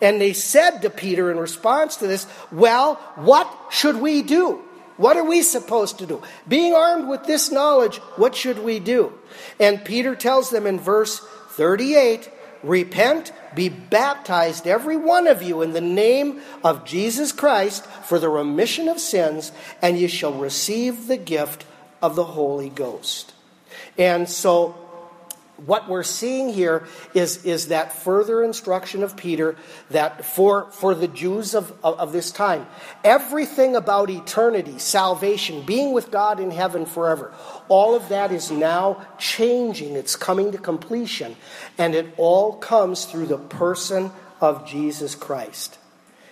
And 0.00 0.20
they 0.20 0.32
said 0.32 0.80
to 0.80 0.90
Peter 0.90 1.30
in 1.30 1.38
response 1.38 1.96
to 1.98 2.08
this, 2.08 2.26
Well, 2.50 2.96
what 3.14 3.48
should 3.70 3.96
we 3.96 4.22
do? 4.22 4.64
What 5.00 5.16
are 5.16 5.24
we 5.24 5.40
supposed 5.40 5.98
to 6.00 6.06
do? 6.06 6.22
Being 6.46 6.74
armed 6.74 7.08
with 7.08 7.24
this 7.24 7.50
knowledge, 7.50 7.96
what 8.16 8.36
should 8.36 8.58
we 8.58 8.80
do? 8.80 9.14
And 9.58 9.82
Peter 9.82 10.14
tells 10.14 10.50
them 10.50 10.66
in 10.66 10.78
verse 10.78 11.20
38 11.52 12.30
Repent, 12.62 13.32
be 13.54 13.70
baptized, 13.70 14.66
every 14.66 14.98
one 14.98 15.26
of 15.26 15.42
you, 15.42 15.62
in 15.62 15.72
the 15.72 15.80
name 15.80 16.42
of 16.62 16.84
Jesus 16.84 17.32
Christ 17.32 17.86
for 17.86 18.18
the 18.18 18.28
remission 18.28 18.88
of 18.88 19.00
sins, 19.00 19.52
and 19.80 19.98
you 19.98 20.06
shall 20.06 20.34
receive 20.34 21.06
the 21.06 21.16
gift 21.16 21.64
of 22.02 22.14
the 22.14 22.24
Holy 22.24 22.68
Ghost. 22.68 23.32
And 23.96 24.28
so 24.28 24.79
what 25.66 25.88
we're 25.88 26.02
seeing 26.02 26.48
here 26.48 26.86
is, 27.14 27.44
is 27.44 27.68
that 27.68 27.92
further 27.92 28.42
instruction 28.42 29.02
of 29.02 29.16
Peter 29.16 29.56
that 29.90 30.24
for, 30.24 30.70
for 30.72 30.94
the 30.94 31.08
Jews 31.08 31.54
of, 31.54 31.70
of, 31.84 31.98
of, 31.98 32.12
this 32.12 32.30
time, 32.30 32.66
everything 33.04 33.76
about 33.76 34.10
eternity, 34.10 34.78
salvation, 34.78 35.62
being 35.62 35.92
with 35.92 36.10
God 36.10 36.40
in 36.40 36.50
heaven 36.50 36.86
forever, 36.86 37.32
all 37.68 37.94
of 37.94 38.08
that 38.08 38.32
is 38.32 38.50
now 38.50 39.06
changing. 39.18 39.96
It's 39.96 40.16
coming 40.16 40.52
to 40.52 40.58
completion. 40.58 41.36
And 41.78 41.94
it 41.94 42.14
all 42.16 42.54
comes 42.54 43.04
through 43.04 43.26
the 43.26 43.38
person 43.38 44.10
of 44.40 44.66
Jesus 44.66 45.14
Christ. 45.14 45.78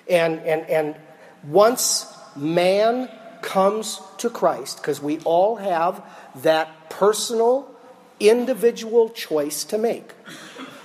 And, 0.08 0.40
and, 0.40 0.62
and 0.68 0.96
once 1.44 2.12
man 2.34 3.10
comes 3.42 4.00
to 4.18 4.30
Christ, 4.30 4.78
because 4.78 5.00
we 5.00 5.18
all 5.20 5.56
have 5.56 6.02
that 6.42 6.90
personal 6.90 7.74
individual 8.20 9.10
choice 9.10 9.64
to 9.64 9.78
make. 9.78 10.12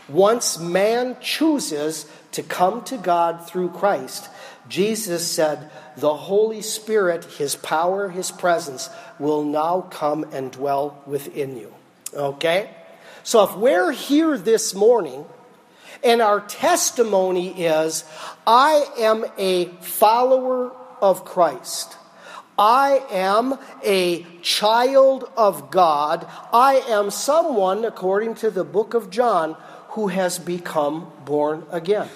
Once 0.10 0.60
man 0.60 1.18
chooses 1.22 2.06
to 2.32 2.44
come 2.44 2.84
to 2.84 2.98
God 2.98 3.48
through 3.48 3.70
Christ, 3.70 4.30
Jesus 4.68 5.30
said, 5.30 5.70
The 5.98 6.14
Holy 6.14 6.62
Spirit, 6.62 7.26
His 7.26 7.56
power, 7.56 8.10
His 8.10 8.32
presence, 8.32 8.90
will 9.20 9.44
now 9.44 9.82
come 9.82 10.26
and 10.32 10.52
dwell 10.52 11.02
within 11.06 11.58
you. 11.58 11.74
Okay? 12.14 12.70
So 13.24 13.44
if 13.44 13.56
we're 13.56 13.92
here 13.92 14.38
this 14.38 14.74
morning 14.74 15.26
and 16.04 16.22
our 16.22 16.42
testimony 16.42 17.64
is, 17.66 18.04
I 18.46 18.86
am 19.00 19.26
a 19.38 19.66
follower 19.82 20.74
of 21.02 21.24
Christ. 21.24 21.98
I 22.58 23.04
am 23.10 23.58
a 23.84 24.26
child 24.42 25.30
of 25.36 25.72
God. 25.72 26.28
I 26.52 26.76
am 26.88 27.10
someone, 27.10 27.84
according 27.84 28.36
to 28.36 28.52
the 28.52 28.64
book 28.64 28.94
of 28.94 29.10
John, 29.10 29.56
who 29.90 30.08
has 30.08 30.38
become 30.38 31.12
born 31.26 31.66
again. 31.72 32.10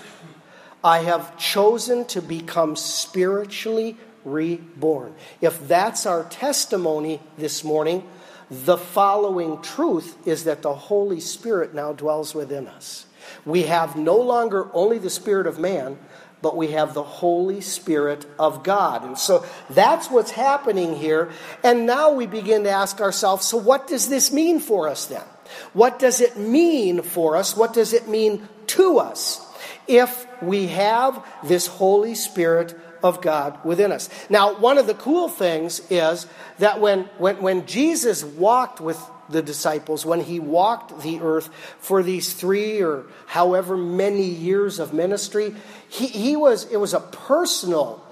I 0.84 1.00
have 1.00 1.38
chosen 1.38 2.06
to 2.06 2.22
become 2.22 2.76
spiritually 2.76 3.98
reborn. 4.24 5.16
If 5.42 5.68
that's 5.68 6.06
our 6.06 6.24
testimony 6.26 7.20
this 7.38 7.64
morning, 7.64 8.08
the 8.50 8.78
following 8.78 9.62
truth 9.62 10.16
is 10.26 10.44
that 10.44 10.62
the 10.62 10.74
Holy 10.74 11.20
Spirit 11.20 11.74
now 11.74 11.94
dwells 11.94 12.34
within 12.34 12.68
us. 12.68 13.06
We 13.46 13.64
have 13.64 13.96
no 13.96 14.18
longer 14.18 14.70
only 14.74 15.00
the 15.00 15.10
Spirit 15.10 15.48
of 15.48 15.60
man, 15.60 15.98
but 16.42 16.56
we 16.56 16.68
have 16.72 16.94
the 16.94 17.04
Holy 17.04 17.62
Spirit 17.62 18.26
of 18.38 18.64
God. 18.64 19.04
And 19.04 19.18
so 19.18 19.46
that's 19.70 20.10
what's 20.10 20.32
happening 20.32 20.96
here. 20.96 21.32
And 21.64 21.86
now 21.86 22.12
we 22.12 22.28
begin 22.28 22.64
to 22.64 22.70
ask 22.70 23.02
ourselves 23.02 23.46
so, 23.46 23.58
what 23.58 23.88
does 23.88 24.10
this 24.10 24.32
mean 24.32 24.60
for 24.60 24.88
us 24.88 25.06
then? 25.08 25.24
What 25.74 26.00
does 26.00 26.22
it 26.22 26.38
mean 26.38 27.02
for 27.02 27.36
us? 27.36 27.56
What 27.56 27.74
does 27.74 27.94
it 27.94 28.08
mean 28.08 28.48
to 28.68 29.00
us 29.00 29.42
if 29.88 30.28
we 30.42 30.68
have 30.68 31.26
this 31.44 31.68
Holy 31.68 32.16
Spirit 32.16 32.78
of 33.02 33.22
God 33.22 33.64
within 33.64 33.92
us? 33.92 34.10
Now, 34.30 34.60
one 34.60 34.78
of 34.78 34.88
the 34.88 34.94
cool 34.94 35.30
things 35.30 35.82
is 35.90 36.28
that 36.60 36.80
when, 36.82 37.04
when, 37.18 37.42
when 37.42 37.66
Jesus 37.66 38.24
walked 38.24 38.80
with 38.82 39.00
the 39.30 39.42
disciples, 39.42 40.06
when 40.06 40.22
he 40.22 40.40
walked 40.40 41.02
the 41.02 41.20
earth 41.22 41.50
for 41.80 42.04
these 42.04 42.34
three 42.34 42.82
or 42.82 43.06
however 43.26 43.76
many 43.76 44.26
years 44.26 44.80
of 44.80 44.94
ministry, 44.94 45.56
he, 45.90 46.08
he 46.08 46.36
was, 46.36 46.72
it 46.72 46.78
was 46.78 46.94
a 46.94 47.00
personal, 47.00 48.04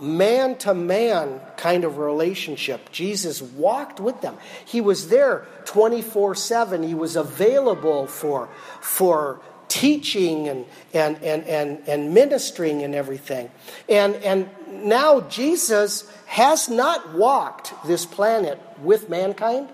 man 0.00 0.56
to 0.58 0.74
man 0.74 1.40
kind 1.56 1.84
of 1.84 1.98
relationship. 1.98 2.92
Jesus 2.92 3.40
walked 3.40 4.00
with 4.00 4.20
them. 4.20 4.36
He 4.66 4.80
was 4.80 5.08
there 5.08 5.46
24 5.64 6.34
7. 6.34 6.82
He 6.82 6.94
was 6.94 7.16
available 7.16 8.06
for, 8.06 8.48
for 8.80 9.40
teaching 9.68 10.48
and, 10.48 10.66
and, 10.92 11.16
and, 11.22 11.44
and, 11.44 11.88
and 11.88 12.12
ministering 12.12 12.82
and 12.82 12.94
everything. 12.94 13.50
And, 13.88 14.16
and 14.16 14.50
now 14.68 15.20
Jesus 15.22 16.10
has 16.26 16.68
not 16.68 17.14
walked 17.14 17.72
this 17.86 18.04
planet 18.04 18.60
with 18.82 19.08
mankind 19.08 19.70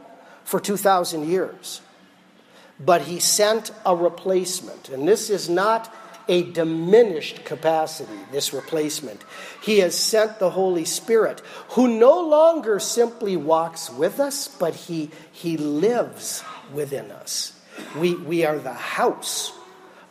for 0.49 0.59
2,000 0.59 1.29
years, 1.29 1.83
but 2.81 3.03
he 3.03 3.21
sent 3.21 3.71
a 3.85 3.95
replacement. 3.95 4.89
And 4.89 5.07
this 5.07 5.29
is 5.29 5.47
not 5.47 5.95
a 6.27 6.43
diminished 6.53 7.45
capacity, 7.45 8.19
this 8.33 8.55
replacement. 8.55 9.21
He 9.63 9.81
has 9.81 9.95
sent 9.95 10.39
the 10.39 10.49
Holy 10.49 10.87
Spirit, 10.87 11.43
who 11.73 11.99
no 11.99 12.27
longer 12.27 12.81
simply 12.81 13.37
walks 13.37 13.91
with 13.91 14.21
us, 14.21 14.49
but 14.49 14.75
he, 14.75 15.11
he 15.33 15.59
lives 15.59 16.43
within 16.73 17.11
us. 17.11 17.53
We, 17.99 18.15
we 18.15 18.47
are 18.47 18.59
the 18.59 18.73
house 18.73 19.53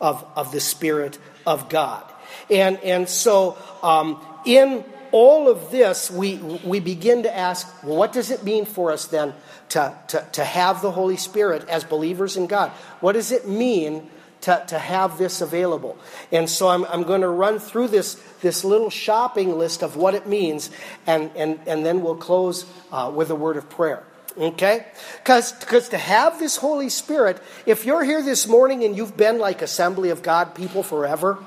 of, 0.00 0.24
of 0.36 0.52
the 0.52 0.60
Spirit 0.60 1.18
of 1.48 1.68
God. 1.68 2.04
And, 2.48 2.78
and 2.84 3.08
so, 3.08 3.58
um, 3.82 4.24
in 4.46 4.84
all 5.10 5.48
of 5.48 5.72
this, 5.72 6.12
we, 6.12 6.36
we 6.36 6.78
begin 6.78 7.24
to 7.24 7.36
ask, 7.36 7.82
well, 7.82 7.96
what 7.96 8.12
does 8.12 8.30
it 8.30 8.44
mean 8.44 8.66
for 8.66 8.92
us 8.92 9.06
then 9.06 9.34
to, 9.70 9.96
to, 10.08 10.26
to 10.32 10.44
have 10.44 10.82
the 10.82 10.90
Holy 10.90 11.16
Spirit 11.16 11.68
as 11.68 11.84
believers 11.84 12.36
in 12.36 12.46
God? 12.46 12.70
What 13.00 13.12
does 13.12 13.32
it 13.32 13.48
mean 13.48 14.08
to, 14.42 14.64
to 14.68 14.78
have 14.78 15.18
this 15.18 15.40
available. 15.40 15.98
And 16.30 16.48
so 16.48 16.68
I'm, 16.68 16.84
I'm 16.86 17.02
going 17.02 17.22
to 17.22 17.28
run 17.28 17.58
through 17.58 17.88
this, 17.88 18.14
this 18.40 18.64
little 18.64 18.90
shopping 18.90 19.58
list 19.58 19.82
of 19.82 19.96
what 19.96 20.14
it 20.14 20.26
means, 20.26 20.70
and, 21.06 21.30
and, 21.36 21.58
and 21.66 21.84
then 21.84 22.02
we'll 22.02 22.16
close 22.16 22.64
uh, 22.92 23.10
with 23.14 23.30
a 23.30 23.34
word 23.34 23.56
of 23.56 23.68
prayer. 23.68 24.04
Okay? 24.36 24.86
Because 25.18 25.88
to 25.88 25.98
have 25.98 26.38
this 26.38 26.56
Holy 26.56 26.88
Spirit, 26.88 27.42
if 27.66 27.84
you're 27.84 28.04
here 28.04 28.22
this 28.22 28.46
morning 28.46 28.84
and 28.84 28.96
you've 28.96 29.16
been 29.16 29.38
like 29.38 29.62
Assembly 29.62 30.10
of 30.10 30.22
God 30.22 30.54
people 30.54 30.82
forever, 30.82 31.38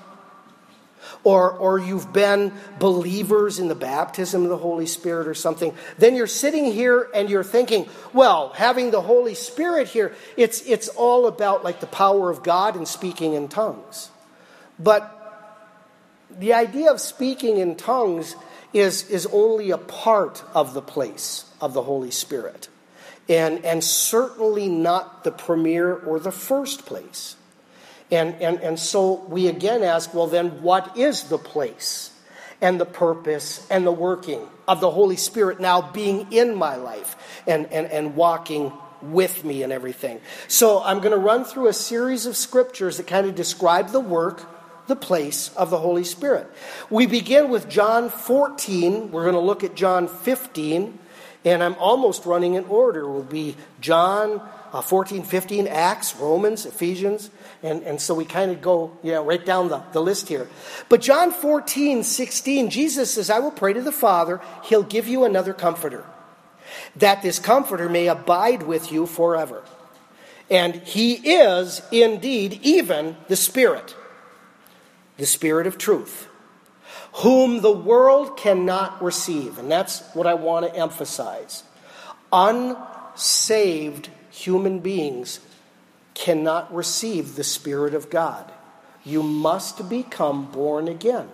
or, 1.24 1.52
or 1.52 1.80
you've 1.80 2.12
been 2.12 2.54
believers 2.80 3.60
in 3.60 3.68
the 3.68 3.76
baptism 3.76 4.44
of 4.44 4.50
the 4.50 4.58
Holy 4.58 4.86
Spirit 4.86 5.28
or 5.28 5.34
something, 5.34 5.74
then 5.98 6.16
you're 6.16 6.28
sitting 6.28 6.66
here 6.66 7.10
and 7.14 7.30
you're 7.30 7.44
thinking, 7.44 7.88
well, 8.14 8.50
having 8.50 8.92
the 8.92 9.02
Holy 9.02 9.36
Spirit 9.36 9.88
here, 9.88 10.16
it's, 10.38 10.62
it's 10.62 10.88
all 10.90 11.28
about 11.28 11.64
like 11.64 11.80
the 11.80 11.88
power 11.88 12.30
of 12.30 12.44
God 12.44 12.76
and 12.76 12.88
speaking 12.88 13.34
in 13.34 13.48
tongues. 13.48 14.10
But 14.80 15.18
the 16.40 16.54
idea 16.54 16.92
of 16.92 17.00
speaking 17.00 17.58
in 17.58 17.76
tongues 17.76 18.36
is, 18.74 19.10
is 19.10 19.28
only 19.32 19.72
a 19.72 19.78
part 19.78 20.44
of 20.54 20.74
the 20.74 20.82
place 20.82 21.46
of 21.60 21.74
the 21.74 21.84
Holy 21.84 22.12
Spirit, 22.12 22.70
and, 23.28 23.64
and 23.66 23.84
certainly 23.84 24.68
not 24.68 25.24
the 25.24 25.32
premier 25.32 25.94
or 25.94 26.20
the 26.20 26.32
first 26.32 26.86
place. 26.86 27.36
And, 28.12 28.36
and, 28.42 28.60
and 28.60 28.78
so 28.78 29.24
we 29.30 29.48
again 29.48 29.84
ask, 29.84 30.14
well, 30.14 30.28
then 30.28 30.62
what 30.62 30.98
is 30.98 31.24
the 31.24 31.38
place 31.38 32.12
and 32.60 32.80
the 32.80 32.86
purpose 32.86 33.66
and 33.72 33.88
the 33.88 33.92
working 33.92 34.46
of 34.68 34.82
the 34.82 34.92
Holy 34.92 35.16
Spirit 35.16 35.60
now 35.62 35.82
being 35.82 36.32
in 36.32 36.54
my 36.56 36.76
life 36.76 37.16
and, 37.48 37.68
and, 37.72 37.88
and 37.88 38.16
walking 38.16 38.74
with 39.02 39.46
me 39.46 39.64
and 39.64 39.72
everything? 39.72 40.20
So 40.50 40.84
I'm 40.84 41.00
going 41.00 41.14
to 41.14 41.18
run 41.18 41.46
through 41.46 41.68
a 41.68 41.74
series 41.74 42.26
of 42.26 42.36
scriptures 42.36 42.98
that 42.98 43.08
kind 43.08 43.28
of 43.28 43.34
describe 43.34 43.90
the 43.90 44.02
work, 44.02 44.44
the 44.88 44.96
place 44.98 45.50
of 45.56 45.70
the 45.70 45.78
Holy 45.78 46.04
Spirit. 46.04 46.52
We 46.90 47.06
begin 47.06 47.50
with 47.50 47.70
John 47.70 48.10
14. 48.10 49.12
We're 49.12 49.24
going 49.24 49.36
to 49.36 49.40
look 49.40 49.64
at 49.64 49.74
John 49.74 50.10
15. 50.10 51.00
And 51.44 51.64
I'm 51.64 51.76
almost 51.76 52.26
running 52.26 52.54
in 52.54 52.66
order. 52.66 53.02
It 53.02 53.10
will 53.10 53.24
be 53.24 53.56
John 53.80 54.42
uh, 54.74 54.82
14, 54.82 55.24
15, 55.24 55.68
Acts, 55.68 56.16
Romans, 56.16 56.66
Ephesians. 56.66 57.30
And, 57.64 57.84
and 57.84 58.00
so 58.00 58.14
we 58.14 58.26
kind 58.26 58.52
of 58.52 58.62
go, 58.62 58.98
know, 59.04 59.24
right 59.24 59.44
down 59.46 59.70
the, 59.70 59.84
the 59.92 60.02
list 60.02 60.30
here. 60.30 60.48
But 60.88 61.02
John 61.02 61.32
14, 61.32 62.04
16, 62.04 62.70
Jesus 62.70 63.14
says, 63.14 63.30
I 63.30 63.40
will 63.40 63.52
pray 63.52 63.74
to 63.74 63.82
the 63.82 63.92
Father, 63.92 64.42
he'll 64.64 64.84
give 64.84 65.08
you 65.08 65.26
another 65.26 65.54
comforter, 65.54 66.06
that 66.96 67.22
this 67.22 67.40
comforter 67.40 67.90
may 67.90 68.08
abide 68.08 68.64
with 68.64 68.92
you 68.92 69.06
forever. 69.06 69.64
And 70.50 70.76
he 70.76 71.14
is 71.14 71.82
indeed 71.92 72.60
even 72.62 73.16
the 73.28 73.38
Spirit, 73.38 73.96
the 75.18 75.26
Spirit 75.26 75.68
of 75.68 75.78
truth, 75.78 76.28
whom 77.14 77.62
the 77.62 77.72
world 77.72 78.38
cannot 78.38 79.02
receive. 79.04 79.58
And 79.58 79.70
that's 79.70 80.02
what 80.14 80.28
I 80.28 80.34
want 80.34 80.66
to 80.66 80.76
emphasize. 80.76 81.64
Unsaved 82.32 84.10
human 84.30 84.80
beings 84.80 85.40
cannot 86.14 86.74
receive 86.74 87.36
the 87.36 87.44
Spirit 87.44 87.94
of 87.94 88.10
God. 88.10 88.52
You 89.04 89.24
must 89.24 89.90
become 89.90 90.52
born 90.52 90.88
again 90.88 91.30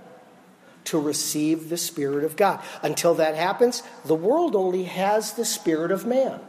to 0.86 1.00
receive 1.00 1.70
the 1.70 1.78
Spirit 1.78 2.24
of 2.24 2.38
God. 2.38 2.62
Until 2.82 3.14
that 3.16 3.36
happens, 3.36 3.84
the 4.06 4.16
world 4.16 4.56
only 4.56 4.86
has 4.86 5.34
the 5.34 5.46
Spirit 5.46 5.92
of 5.92 6.06
man. 6.06 6.40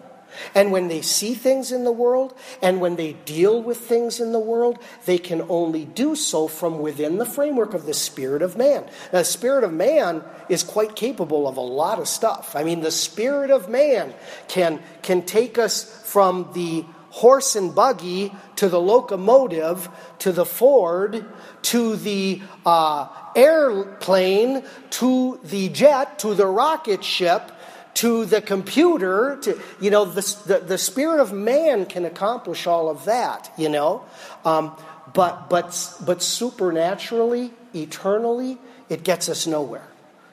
And 0.55 0.73
when 0.73 0.89
they 0.89 1.03
see 1.03 1.35
things 1.35 1.73
in 1.73 1.85
the 1.85 1.93
world 1.93 2.35
and 2.63 2.81
when 2.81 2.97
they 2.97 3.15
deal 3.25 3.63
with 3.63 3.79
things 3.79 4.21
in 4.21 4.33
the 4.33 4.39
world, 4.39 4.79
they 5.07 5.19
can 5.19 5.43
only 5.49 5.85
do 5.85 6.15
so 6.17 6.49
from 6.49 6.79
within 6.81 7.19
the 7.19 7.27
framework 7.27 7.75
of 7.75 7.87
the 7.87 7.95
spirit 7.95 8.43
of 8.43 8.57
man. 8.57 8.85
Now, 9.13 9.21
the 9.21 9.25
spirit 9.25 9.65
of 9.65 9.73
man 9.73 10.23
is 10.49 10.63
quite 10.63 10.97
capable 10.97 11.49
of 11.49 11.57
a 11.57 11.63
lot 11.63 11.99
of 11.99 12.09
stuff. 12.09 12.55
I 12.55 12.65
mean, 12.65 12.81
the 12.81 12.91
spirit 12.91 13.51
of 13.51 13.69
man 13.69 14.15
can, 14.49 14.81
can 15.03 15.23
take 15.23 15.59
us 15.59 15.85
from 16.05 16.51
the 16.55 16.85
horse 17.11 17.57
and 17.57 17.75
buggy 17.75 18.33
to 18.57 18.69
the 18.69 18.81
locomotive 18.81 19.89
to 20.19 20.33
the 20.33 20.45
Ford 20.45 21.25
to 21.63 21.97
the 21.97 22.43
uh, 22.67 23.09
airplane 23.35 24.63
to 24.91 25.41
the 25.43 25.69
jet 25.71 26.19
to 26.19 26.35
the 26.35 26.47
rocket 26.47 27.03
ship 27.03 27.51
to 27.95 28.25
the 28.25 28.41
computer 28.41 29.39
to 29.43 29.61
you 29.81 29.91
know 29.91 30.05
the, 30.05 30.37
the, 30.47 30.59
the 30.61 30.79
spirit 30.79 31.21
of 31.21 31.33
man 31.33 31.87
can 31.87 32.05
accomplish 32.05 32.67
all 32.67 32.89
of 32.89 33.05
that 33.05 33.51
you 33.57 33.69
know 33.69 34.05
um, 34.45 34.75
but 35.15 35.49
but 35.51 35.97
but 36.05 36.23
supernaturally 36.23 37.53
eternally 37.75 38.59
it 38.89 39.03
gets 39.03 39.29
us 39.29 39.47
nowhere 39.47 39.87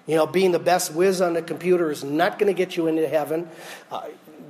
you 0.05 0.15
know 0.15 0.27
being 0.27 0.51
the 0.51 0.59
best 0.59 0.93
whiz 0.93 1.21
on 1.21 1.33
the 1.33 1.41
computer 1.41 1.91
is 1.91 2.03
not 2.03 2.37
going 2.39 2.53
to 2.53 2.57
get 2.57 2.77
you 2.77 2.87
into 2.87 3.07
heaven 3.07 3.47
uh, 3.91 4.01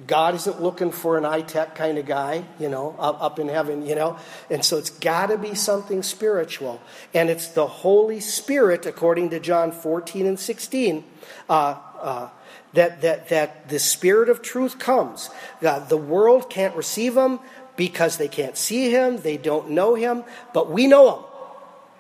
God 0.08 0.36
isn't 0.36 0.62
looking 0.62 0.92
for 0.92 1.18
an 1.18 1.26
eye 1.26 1.42
tech 1.42 1.76
kind 1.76 1.98
of 1.98 2.06
guy, 2.06 2.44
you 2.60 2.70
know, 2.70 2.96
up, 3.00 3.22
up 3.22 3.40
in 3.40 3.48
heaven, 3.48 3.86
you 3.86 3.96
know. 3.96 4.18
And 4.50 4.64
so 4.64 4.78
it's 4.78 4.92
got 4.92 5.28
to 5.28 5.38
be 5.38 5.56
something 5.56 6.04
spiritual. 6.04 6.82
And 7.14 7.30
it's 7.30 7.48
the 7.48 7.66
Holy 7.66 8.20
Spirit, 8.20 8.86
according 8.86 9.32
to 9.32 9.40
John 9.40 9.72
14 9.72 10.28
and 10.28 10.40
16, 10.40 11.04
uh, 11.50 11.54
uh, 11.54 12.30
that, 12.76 13.02
that, 13.02 13.30
that 13.30 13.70
the 13.70 13.80
Spirit 13.80 14.30
of 14.30 14.42
truth 14.42 14.80
comes. 14.80 15.30
The 15.62 15.98
world 15.98 16.50
can't 16.50 16.76
receive 16.76 17.16
him 17.16 17.40
because 17.76 18.18
they 18.18 18.28
can't 18.28 18.56
see 18.56 18.90
him, 18.90 19.18
they 19.18 19.38
don't 19.38 19.72
know 19.72 19.96
him, 19.96 20.24
but 20.54 20.72
we 20.72 20.88
know 20.88 21.16
him 21.16 21.26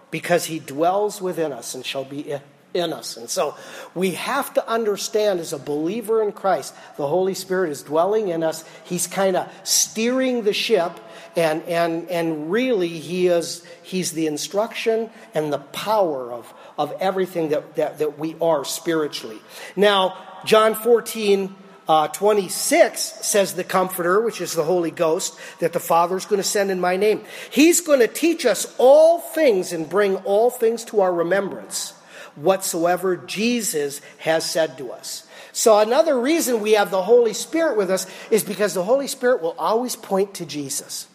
because 0.09 0.45
he 0.45 0.59
dwells 0.59 1.21
within 1.21 1.51
us 1.51 1.75
and 1.75 1.85
shall 1.85 2.05
be 2.05 2.39
in 2.73 2.93
us. 2.93 3.17
And 3.17 3.29
so 3.29 3.55
we 3.93 4.11
have 4.11 4.53
to 4.53 4.69
understand 4.69 5.39
as 5.39 5.53
a 5.53 5.59
believer 5.59 6.21
in 6.21 6.31
Christ, 6.31 6.75
the 6.97 7.07
Holy 7.07 7.33
Spirit 7.33 7.71
is 7.71 7.83
dwelling 7.83 8.27
in 8.29 8.43
us. 8.43 8.63
He's 8.83 9.07
kind 9.07 9.35
of 9.35 9.51
steering 9.63 10.43
the 10.43 10.53
ship 10.53 10.99
and, 11.35 11.63
and, 11.63 12.09
and 12.09 12.51
really 12.51 12.87
he 12.87 13.27
is 13.27 13.65
he's 13.83 14.11
the 14.11 14.27
instruction 14.27 15.09
and 15.33 15.51
the 15.51 15.57
power 15.57 16.31
of, 16.31 16.53
of 16.77 16.93
everything 16.99 17.49
that, 17.49 17.75
that, 17.75 17.99
that 17.99 18.19
we 18.19 18.35
are 18.41 18.65
spiritually. 18.65 19.39
Now, 19.75 20.17
John 20.45 20.75
14, 20.75 21.55
uh, 21.87 22.07
26 22.09 22.99
says 22.99 23.53
the 23.53 23.63
Comforter, 23.63 24.21
which 24.21 24.41
is 24.41 24.53
the 24.53 24.63
Holy 24.63 24.91
Ghost, 24.91 25.37
that 25.59 25.73
the 25.73 25.79
Father 25.79 26.17
is 26.17 26.25
going 26.25 26.41
to 26.41 26.47
send 26.47 26.71
in 26.71 26.79
my 26.79 26.97
name. 26.97 27.23
He's 27.49 27.81
going 27.81 27.99
to 27.99 28.07
teach 28.07 28.45
us 28.45 28.73
all 28.77 29.19
things 29.19 29.71
and 29.71 29.89
bring 29.89 30.17
all 30.17 30.49
things 30.49 30.83
to 30.85 31.01
our 31.01 31.13
remembrance, 31.13 31.91
whatsoever 32.35 33.15
Jesus 33.15 34.01
has 34.19 34.49
said 34.49 34.77
to 34.77 34.91
us. 34.91 35.27
So, 35.51 35.79
another 35.79 36.19
reason 36.19 36.59
we 36.59 36.73
have 36.73 36.91
the 36.91 37.03
Holy 37.03 37.31
Spirit 37.31 37.77
with 37.77 37.89
us 37.89 38.07
is 38.29 38.43
because 38.43 38.73
the 38.73 38.83
Holy 38.83 39.07
Spirit 39.07 39.41
will 39.41 39.55
always 39.57 39.95
point 39.95 40.33
to 40.35 40.45
Jesus. 40.45 41.07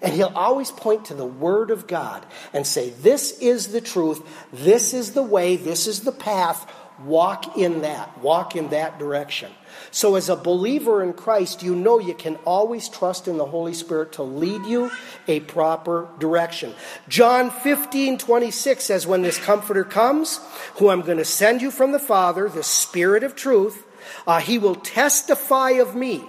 And 0.00 0.12
he'll 0.12 0.32
always 0.34 0.70
point 0.70 1.06
to 1.06 1.14
the 1.14 1.26
Word 1.26 1.70
of 1.70 1.86
God 1.86 2.24
and 2.52 2.66
say, 2.66 2.90
This 2.90 3.38
is 3.40 3.68
the 3.68 3.80
truth, 3.80 4.22
this 4.52 4.94
is 4.94 5.12
the 5.12 5.22
way, 5.22 5.56
this 5.56 5.86
is 5.86 6.00
the 6.00 6.12
path. 6.12 6.70
Walk 7.04 7.56
in 7.56 7.82
that, 7.82 8.18
walk 8.18 8.56
in 8.56 8.70
that 8.70 8.98
direction. 8.98 9.52
So, 9.92 10.16
as 10.16 10.28
a 10.28 10.34
believer 10.34 11.02
in 11.02 11.12
Christ, 11.12 11.62
you 11.62 11.76
know 11.76 12.00
you 12.00 12.14
can 12.14 12.36
always 12.44 12.88
trust 12.88 13.28
in 13.28 13.36
the 13.36 13.46
Holy 13.46 13.72
Spirit 13.72 14.12
to 14.14 14.24
lead 14.24 14.66
you 14.66 14.90
a 15.28 15.38
proper 15.40 16.08
direction. 16.18 16.74
John 17.08 17.50
15, 17.50 18.18
26 18.18 18.84
says, 18.84 19.06
When 19.06 19.22
this 19.22 19.38
Comforter 19.38 19.84
comes, 19.84 20.40
who 20.74 20.88
I'm 20.88 21.02
going 21.02 21.18
to 21.18 21.24
send 21.24 21.62
you 21.62 21.70
from 21.70 21.92
the 21.92 22.00
Father, 22.00 22.48
the 22.48 22.64
Spirit 22.64 23.22
of 23.22 23.36
truth, 23.36 23.84
uh, 24.26 24.40
he 24.40 24.58
will 24.58 24.74
testify 24.74 25.70
of 25.70 25.94
me. 25.94 26.24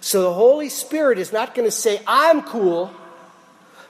So, 0.00 0.22
the 0.22 0.32
Holy 0.32 0.70
Spirit 0.70 1.18
is 1.18 1.32
not 1.32 1.54
going 1.54 1.68
to 1.68 1.72
say, 1.72 2.00
I'm 2.06 2.42
cool. 2.42 2.90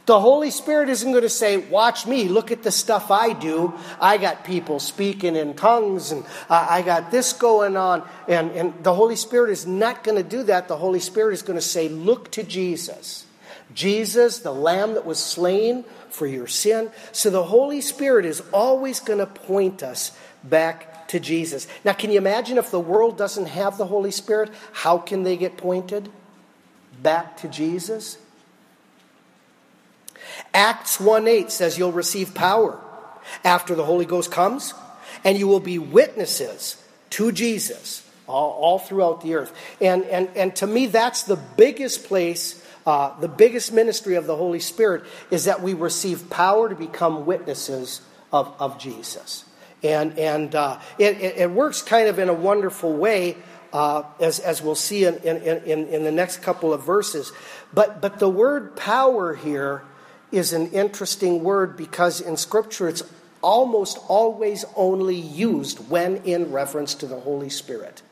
The 0.09 0.19
Holy 0.19 0.51
Spirit 0.51 0.89
isn't 0.89 1.11
going 1.11 1.23
to 1.23 1.29
say, 1.29 1.59
Watch 1.59 2.07
me, 2.07 2.29
look 2.29 2.51
at 2.51 2.63
the 2.63 2.71
stuff 2.71 3.11
I 3.11 3.35
do. 3.35 3.75
I 4.01 4.17
got 4.17 4.43
people 4.43 4.81
speaking 4.81 5.37
in 5.37 5.53
tongues, 5.53 6.13
and 6.13 6.25
I 6.49 6.81
got 6.81 7.11
this 7.11 7.35
going 7.35 7.77
on. 7.77 8.09
And, 8.27 8.51
and 8.53 8.83
the 8.83 8.95
Holy 8.95 9.17
Spirit 9.17 9.51
is 9.51 9.67
not 9.67 10.05
going 10.05 10.17
to 10.17 10.27
do 10.27 10.45
that. 10.45 10.67
The 10.67 10.79
Holy 10.79 11.01
Spirit 11.01 11.35
is 11.35 11.43
going 11.43 11.59
to 11.59 11.65
say, 11.65 11.91
Look 11.91 12.31
to 12.31 12.43
Jesus. 12.43 13.27
Jesus, 13.75 14.39
the 14.39 14.51
Lamb 14.51 14.95
that 14.95 15.05
was 15.05 15.23
slain 15.23 15.85
for 16.09 16.27
your 16.27 16.47
sin. 16.47 16.91
So 17.13 17.29
the 17.29 17.45
Holy 17.45 17.83
Spirit 17.83 18.25
is 18.25 18.43
always 18.51 19.01
going 19.01 19.19
to 19.19 19.27
point 19.27 19.83
us 19.83 20.17
back 20.43 21.07
to 21.09 21.21
Jesus. 21.21 21.69
Now, 21.85 21.93
can 21.93 22.11
you 22.11 22.17
imagine 22.17 22.57
if 22.57 22.71
the 22.71 22.81
world 22.81 23.19
doesn't 23.19 23.49
have 23.49 23.77
the 23.77 23.85
Holy 23.85 24.11
Spirit? 24.11 24.53
How 24.73 24.97
can 24.97 25.25
they 25.25 25.37
get 25.37 25.59
pointed 25.59 26.11
back 27.03 27.37
to 27.43 27.49
Jesus? 27.49 28.17
Acts 30.55 31.01
1 31.01 31.27
8 31.29 31.51
says 31.51 31.79
you'll 31.79 31.93
receive 31.93 32.35
power 32.35 32.81
after 33.45 33.75
the 33.75 33.85
Holy 33.85 34.07
Ghost 34.07 34.31
comes, 34.31 34.75
and 35.25 35.39
you 35.39 35.49
will 35.49 35.61
be 35.61 35.79
witnesses 35.79 36.83
to 37.11 37.33
Jesus 37.33 38.09
all, 38.27 38.53
all 38.53 38.79
throughout 38.79 39.23
the 39.23 39.35
earth. 39.35 39.53
And, 39.81 40.05
and, 40.05 40.29
and 40.37 40.55
to 40.57 40.67
me, 40.67 40.87
that's 40.87 41.25
the 41.25 41.37
biggest 41.37 42.05
place, 42.05 42.63
uh, 42.87 43.19
the 43.21 43.29
biggest 43.29 43.73
ministry 43.73 44.15
of 44.15 44.27
the 44.27 44.37
Holy 44.37 44.61
Spirit 44.61 45.05
is 45.31 45.47
that 45.47 45.63
we 45.63 45.75
receive 45.75 46.31
power 46.31 46.69
to 46.69 46.75
become 46.75 47.27
witnesses 47.27 48.01
of, 48.33 48.55
of 48.59 48.79
Jesus. 48.79 49.45
And, 49.83 50.19
and 50.19 50.55
uh, 50.55 50.81
it, 50.99 51.21
it, 51.21 51.51
works 51.51 51.83
kind 51.83 52.09
of 52.09 52.19
in 52.19 52.29
a 52.29 52.35
wonderful 52.35 52.93
way, 52.93 53.37
uh, 53.73 54.03
as, 54.21 54.41
as 54.41 54.61
we'll 54.61 54.75
see 54.75 55.05
in, 55.05 55.17
in, 55.19 55.37
in, 55.37 55.87
in 55.87 56.05
the 56.05 56.11
next 56.11 56.43
couple 56.43 56.73
of 56.73 56.83
verses. 56.83 57.33
But, 57.73 58.01
but 58.01 58.19
the 58.19 58.29
word 58.29 58.77
power 58.77 59.35
here 59.35 59.85
is 60.31 60.53
an 60.53 60.71
interesting 60.73 61.43
word 61.43 61.77
because 61.77 62.21
in 62.21 62.37
Scripture 62.37 62.89
it's 62.89 63.03
almost 63.43 63.99
always 64.09 64.65
only 64.77 65.17
used 65.17 65.89
when 65.89 66.17
in 66.19 66.53
reference 66.53 66.95
to 66.97 67.07
the 67.07 67.21
Holy 67.21 67.51
Spirit. 67.51 68.03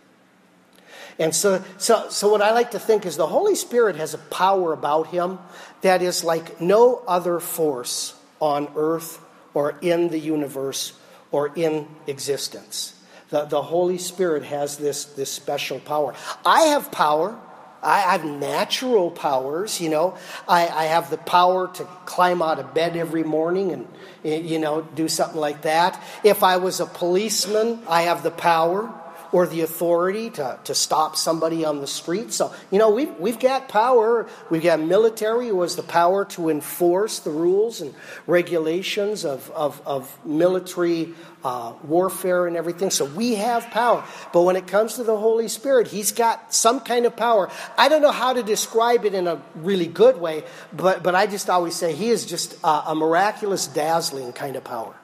And 1.18 1.34
so, 1.34 1.64
so, 1.78 2.08
so 2.10 2.28
what 2.28 2.42
I 2.42 2.52
like 2.52 2.72
to 2.72 2.78
think 2.78 3.06
is 3.06 3.16
the 3.16 3.26
Holy 3.26 3.54
Spirit 3.54 3.96
has 3.96 4.12
a 4.14 4.18
power 4.18 4.72
about 4.72 5.08
him 5.08 5.38
that 5.80 6.02
is 6.02 6.22
like 6.22 6.60
no 6.60 7.02
other 7.06 7.40
force 7.40 8.14
on 8.40 8.68
earth 8.76 9.18
or 9.54 9.78
in 9.80 10.10
the 10.10 10.18
universe 10.18 10.92
or 11.30 11.52
in 11.54 11.88
existence. 12.06 12.92
The, 13.30 13.44
the 13.46 13.62
Holy 13.62 13.98
Spirit 13.98 14.44
has 14.44 14.76
this, 14.76 15.06
this 15.06 15.32
special 15.32 15.80
power. 15.80 16.14
I 16.44 16.62
have 16.62 16.92
power 16.92 17.38
I 17.86 18.00
have 18.00 18.24
natural 18.24 19.12
powers, 19.12 19.80
you 19.80 19.88
know. 19.88 20.18
I, 20.48 20.66
I, 20.66 20.84
have 20.86 21.08
the 21.08 21.18
power 21.18 21.68
to 21.74 21.84
climb 22.04 22.42
out 22.42 22.58
of 22.58 22.74
bed 22.74 22.96
every 22.96 23.22
morning 23.22 23.70
and, 23.72 23.86
you 24.24 24.58
know, 24.58 24.82
do 24.82 25.06
something 25.08 25.40
like 25.40 25.62
that. 25.62 26.02
If 26.24 26.42
I 26.42 26.56
was 26.56 26.80
a 26.80 26.86
policeman, 26.86 27.78
I 27.88 28.02
have 28.02 28.24
the 28.24 28.32
power 28.32 28.92
or 29.32 29.46
the 29.46 29.62
authority 29.62 30.30
to, 30.30 30.58
to 30.64 30.74
stop 30.74 31.16
somebody 31.16 31.64
on 31.64 31.80
the 31.80 31.86
street. 31.86 32.32
So, 32.32 32.54
you 32.70 32.78
know, 32.78 32.90
we've, 32.90 33.14
we've 33.18 33.38
got 33.38 33.68
power. 33.68 34.28
We've 34.50 34.62
got 34.62 34.80
military 34.80 35.48
who 35.48 35.62
has 35.62 35.76
the 35.76 35.82
power 35.82 36.24
to 36.26 36.48
enforce 36.48 37.18
the 37.20 37.30
rules 37.30 37.80
and 37.80 37.94
regulations 38.26 39.24
of, 39.24 39.50
of, 39.50 39.80
of 39.86 40.26
military 40.26 41.14
uh, 41.44 41.74
warfare 41.84 42.46
and 42.46 42.56
everything. 42.56 42.90
So 42.90 43.04
we 43.04 43.36
have 43.36 43.70
power. 43.70 44.04
But 44.32 44.42
when 44.42 44.56
it 44.56 44.66
comes 44.66 44.94
to 44.94 45.04
the 45.04 45.16
Holy 45.16 45.48
Spirit, 45.48 45.86
He's 45.86 46.12
got 46.12 46.52
some 46.52 46.80
kind 46.80 47.06
of 47.06 47.16
power. 47.16 47.50
I 47.78 47.88
don't 47.88 48.02
know 48.02 48.10
how 48.10 48.32
to 48.32 48.42
describe 48.42 49.04
it 49.04 49.14
in 49.14 49.28
a 49.28 49.40
really 49.54 49.86
good 49.86 50.20
way, 50.20 50.44
but, 50.72 51.02
but 51.02 51.14
I 51.14 51.26
just 51.26 51.48
always 51.48 51.74
say 51.76 51.94
He 51.94 52.08
is 52.08 52.26
just 52.26 52.58
a, 52.64 52.90
a 52.90 52.94
miraculous, 52.94 53.66
dazzling 53.66 54.32
kind 54.32 54.56
of 54.56 54.64
power. 54.64 54.96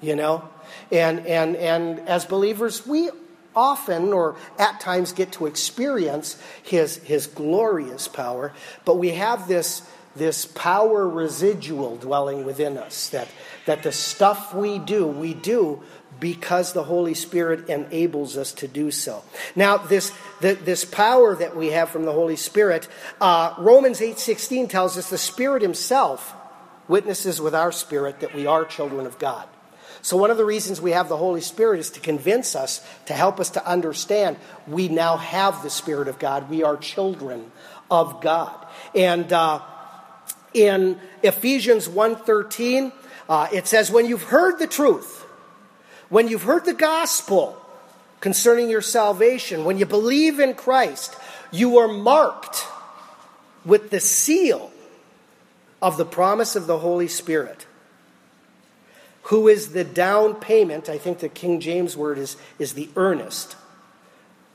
You 0.00 0.16
know? 0.16 0.48
And, 0.90 1.26
and, 1.26 1.56
and 1.56 2.00
as 2.00 2.24
believers, 2.24 2.86
we 2.86 3.10
often 3.56 4.12
or 4.12 4.36
at 4.58 4.78
times 4.80 5.12
get 5.12 5.32
to 5.32 5.46
experience 5.46 6.40
his, 6.62 6.96
his 6.98 7.26
glorious 7.26 8.06
power, 8.06 8.52
but 8.84 8.98
we 8.98 9.10
have 9.10 9.48
this, 9.48 9.82
this 10.14 10.46
power 10.46 11.08
residual 11.08 11.96
dwelling 11.96 12.44
within 12.44 12.76
us 12.76 13.08
that, 13.08 13.28
that 13.64 13.82
the 13.82 13.92
stuff 13.92 14.54
we 14.54 14.78
do, 14.78 15.06
we 15.06 15.34
do 15.34 15.82
because 16.20 16.72
the 16.72 16.84
Holy 16.84 17.14
Spirit 17.14 17.68
enables 17.68 18.36
us 18.36 18.52
to 18.52 18.68
do 18.68 18.90
so. 18.90 19.22
Now, 19.54 19.76
this, 19.76 20.12
the, 20.40 20.54
this 20.54 20.84
power 20.84 21.34
that 21.36 21.56
we 21.56 21.68
have 21.68 21.90
from 21.90 22.04
the 22.04 22.12
Holy 22.12 22.36
Spirit, 22.36 22.88
uh, 23.20 23.54
Romans 23.58 24.00
8.16 24.00 24.68
tells 24.70 24.96
us 24.96 25.10
the 25.10 25.18
Spirit 25.18 25.62
himself 25.62 26.34
witnesses 26.88 27.40
with 27.40 27.54
our 27.54 27.72
spirit 27.72 28.20
that 28.20 28.34
we 28.34 28.46
are 28.46 28.64
children 28.64 29.06
of 29.06 29.18
God. 29.18 29.48
So, 30.02 30.16
one 30.16 30.30
of 30.30 30.36
the 30.36 30.44
reasons 30.44 30.80
we 30.80 30.92
have 30.92 31.08
the 31.08 31.16
Holy 31.16 31.40
Spirit 31.40 31.80
is 31.80 31.90
to 31.90 32.00
convince 32.00 32.54
us, 32.54 32.86
to 33.06 33.12
help 33.12 33.40
us 33.40 33.50
to 33.50 33.66
understand 33.66 34.36
we 34.66 34.88
now 34.88 35.16
have 35.16 35.62
the 35.62 35.70
Spirit 35.70 36.08
of 36.08 36.18
God. 36.18 36.48
We 36.48 36.62
are 36.62 36.76
children 36.76 37.50
of 37.90 38.20
God. 38.20 38.54
And 38.94 39.32
uh, 39.32 39.60
in 40.54 40.98
Ephesians 41.22 41.88
1.13, 41.88 42.92
uh, 43.28 43.48
it 43.52 43.66
says, 43.66 43.90
When 43.90 44.06
you've 44.06 44.22
heard 44.22 44.58
the 44.58 44.66
truth, 44.66 45.24
when 46.08 46.28
you've 46.28 46.44
heard 46.44 46.64
the 46.64 46.74
gospel 46.74 47.60
concerning 48.20 48.70
your 48.70 48.82
salvation, 48.82 49.64
when 49.64 49.78
you 49.78 49.86
believe 49.86 50.40
in 50.40 50.54
Christ, 50.54 51.16
you 51.50 51.78
are 51.78 51.88
marked 51.88 52.66
with 53.64 53.90
the 53.90 54.00
seal 54.00 54.70
of 55.82 55.96
the 55.96 56.04
promise 56.04 56.56
of 56.56 56.66
the 56.66 56.78
Holy 56.78 57.08
Spirit 57.08 57.66
who 59.26 59.48
is 59.48 59.72
the 59.72 59.84
down 59.84 60.34
payment, 60.34 60.88
I 60.88 60.98
think 60.98 61.18
the 61.18 61.28
King 61.28 61.60
James 61.60 61.96
word 61.96 62.18
is, 62.18 62.36
is 62.58 62.74
the 62.74 62.88
earnest 62.94 63.56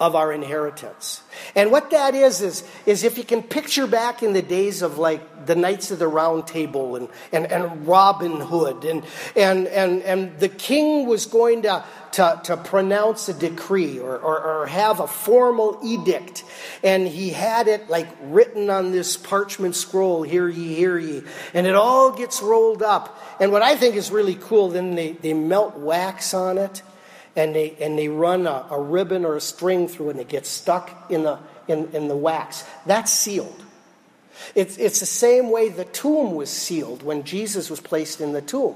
of 0.02 0.16
our 0.16 0.34
inheritance. 0.34 1.22
And 1.54 1.72
what 1.72 1.92
that 1.92 2.16
is, 2.16 2.42
is, 2.42 2.64
is 2.88 3.04
if 3.04 3.20
you 3.20 3.24
can 3.24 3.44
picture 3.44 3.86
back 3.86 4.24
in 4.24 4.34
the 4.34 4.42
days 4.42 4.82
of 4.82 4.98
like 4.98 5.46
the 5.46 5.54
Knights 5.54 5.92
of 5.92 6.00
the 6.00 6.08
Round 6.08 6.48
Table 6.48 6.96
and, 6.96 7.08
and, 7.32 7.46
and 7.46 7.88
Robin 7.88 8.42
Hood, 8.42 8.84
and, 8.84 9.06
and, 9.36 9.68
and, 9.68 10.02
and 10.02 10.40
the 10.40 10.50
king 10.50 11.06
was 11.06 11.28
going 11.28 11.62
to 11.62 11.86
to, 12.14 12.42
to 12.44 12.58
pronounce 12.58 13.30
a 13.30 13.34
decree 13.34 14.00
or, 14.00 14.18
or, 14.18 14.44
or 14.44 14.68
have 14.68 15.00
a 15.00 15.08
formal 15.08 15.80
edict. 15.82 16.44
And 16.84 17.08
he 17.08 17.30
had 17.30 17.70
it 17.70 17.88
like 17.88 18.08
written 18.24 18.70
on 18.70 18.92
this 18.92 19.16
parchment 19.16 19.76
scroll, 19.76 20.24
hear 20.24 20.50
ye, 20.50 20.74
hear 20.74 20.98
ye. 20.98 21.24
And 21.54 21.68
it 21.68 21.76
all 21.76 22.12
gets 22.12 22.42
rolled 22.42 22.84
up. 22.84 23.18
And 23.40 23.54
what 23.54 23.62
I 23.62 23.78
think 23.78 23.96
is 23.96 24.12
really 24.12 24.36
cool, 24.36 24.70
then 24.70 24.96
they, 24.96 25.14
they 25.14 25.34
melt 25.34 25.78
wax 25.78 26.34
on 26.34 26.58
it 26.58 26.82
and 27.36 27.56
they, 27.56 27.76
and 27.80 27.98
they 27.98 28.08
run 28.08 28.48
a, 28.48 28.66
a 28.70 28.82
ribbon 28.82 29.26
or 29.26 29.36
a 29.36 29.42
string 29.42 29.88
through 29.88 30.10
and 30.10 30.20
it 30.20 30.28
gets 30.28 30.50
stuck 30.50 31.10
in 31.10 31.24
the, 31.24 31.40
in, 31.68 31.90
in 31.94 32.08
the 32.08 32.16
wax. 32.16 32.64
That's 32.86 33.12
sealed. 33.12 33.64
It's, 34.56 34.78
it's 34.78 35.00
the 35.00 35.06
same 35.06 35.52
way 35.52 35.70
the 35.70 35.86
tomb 35.86 36.36
was 36.36 36.50
sealed 36.50 37.04
when 37.04 37.24
Jesus 37.24 37.70
was 37.70 37.80
placed 37.80 38.22
in 38.22 38.34
the 38.34 38.42
tomb 38.42 38.76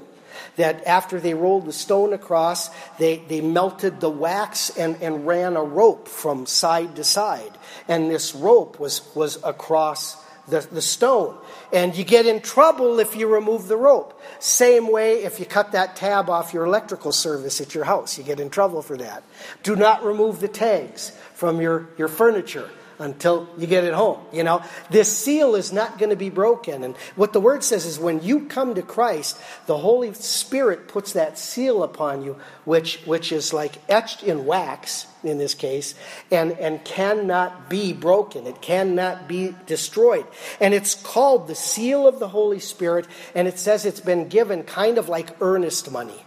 that 0.57 0.85
after 0.85 1.19
they 1.19 1.33
rolled 1.33 1.65
the 1.65 1.73
stone 1.73 2.13
across, 2.13 2.69
they, 2.97 3.17
they 3.27 3.41
melted 3.41 3.99
the 3.99 4.09
wax 4.09 4.69
and, 4.77 5.01
and 5.01 5.25
ran 5.25 5.55
a 5.55 5.63
rope 5.63 6.07
from 6.07 6.45
side 6.45 6.95
to 6.95 7.03
side. 7.03 7.57
And 7.87 8.09
this 8.09 8.35
rope 8.35 8.79
was, 8.79 9.01
was 9.15 9.41
across 9.43 10.17
the, 10.47 10.59
the 10.71 10.81
stone. 10.81 11.37
And 11.73 11.95
you 11.95 12.03
get 12.03 12.25
in 12.25 12.41
trouble 12.41 12.99
if 12.99 13.15
you 13.15 13.27
remove 13.27 13.67
the 13.67 13.77
rope. 13.77 14.21
Same 14.39 14.91
way 14.91 15.23
if 15.23 15.39
you 15.39 15.45
cut 15.45 15.71
that 15.71 15.95
tab 15.95 16.29
off 16.29 16.53
your 16.53 16.65
electrical 16.65 17.11
service 17.11 17.61
at 17.61 17.73
your 17.73 17.83
house, 17.83 18.17
you 18.17 18.23
get 18.23 18.39
in 18.39 18.49
trouble 18.49 18.81
for 18.81 18.97
that. 18.97 19.23
Do 19.63 19.75
not 19.75 20.05
remove 20.05 20.39
the 20.39 20.47
tags 20.47 21.11
from 21.33 21.61
your, 21.61 21.89
your 21.97 22.07
furniture 22.07 22.69
until 22.99 23.49
you 23.57 23.67
get 23.67 23.83
it 23.83 23.93
home. 23.93 24.19
You 24.31 24.43
know, 24.43 24.63
this 24.89 25.15
seal 25.15 25.55
is 25.55 25.73
not 25.73 25.97
going 25.97 26.11
to 26.11 26.15
be 26.15 26.29
broken. 26.29 26.83
And 26.83 26.95
what 27.15 27.33
the 27.33 27.41
word 27.41 27.63
says 27.63 27.85
is 27.85 27.99
when 27.99 28.23
you 28.23 28.45
come 28.45 28.75
to 28.75 28.81
Christ, 28.81 29.37
the 29.65 29.77
Holy 29.77 30.13
Spirit 30.13 30.87
puts 30.87 31.13
that 31.13 31.37
seal 31.37 31.83
upon 31.83 32.23
you, 32.23 32.37
which, 32.63 33.01
which 33.05 33.31
is 33.31 33.53
like 33.53 33.77
etched 33.89 34.23
in 34.23 34.45
wax 34.45 35.07
in 35.27 35.37
this 35.37 35.53
case, 35.53 35.95
and, 36.31 36.51
and 36.53 36.83
cannot 36.83 37.69
be 37.69 37.93
broken. 37.93 38.47
It 38.47 38.61
cannot 38.61 39.27
be 39.27 39.55
destroyed. 39.65 40.25
And 40.59 40.73
it's 40.73 40.95
called 40.95 41.47
the 41.47 41.55
seal 41.55 42.07
of 42.07 42.19
the 42.19 42.27
Holy 42.27 42.59
Spirit, 42.59 43.07
and 43.33 43.47
it 43.47 43.59
says 43.59 43.85
it's 43.85 43.99
been 43.99 44.27
given 44.27 44.63
kind 44.63 44.97
of 44.97 45.09
like 45.09 45.35
earnest 45.41 45.91
money. 45.91 46.23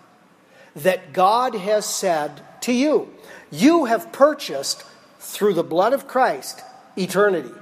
That 0.76 1.12
God 1.12 1.54
has 1.54 1.86
said 1.86 2.42
to 2.62 2.72
you, 2.72 3.12
you 3.50 3.86
have 3.86 4.12
purchased 4.12 4.84
through 5.18 5.54
the 5.54 5.64
blood 5.64 5.92
of 5.92 6.06
Christ 6.06 6.62
eternity. 6.96 7.54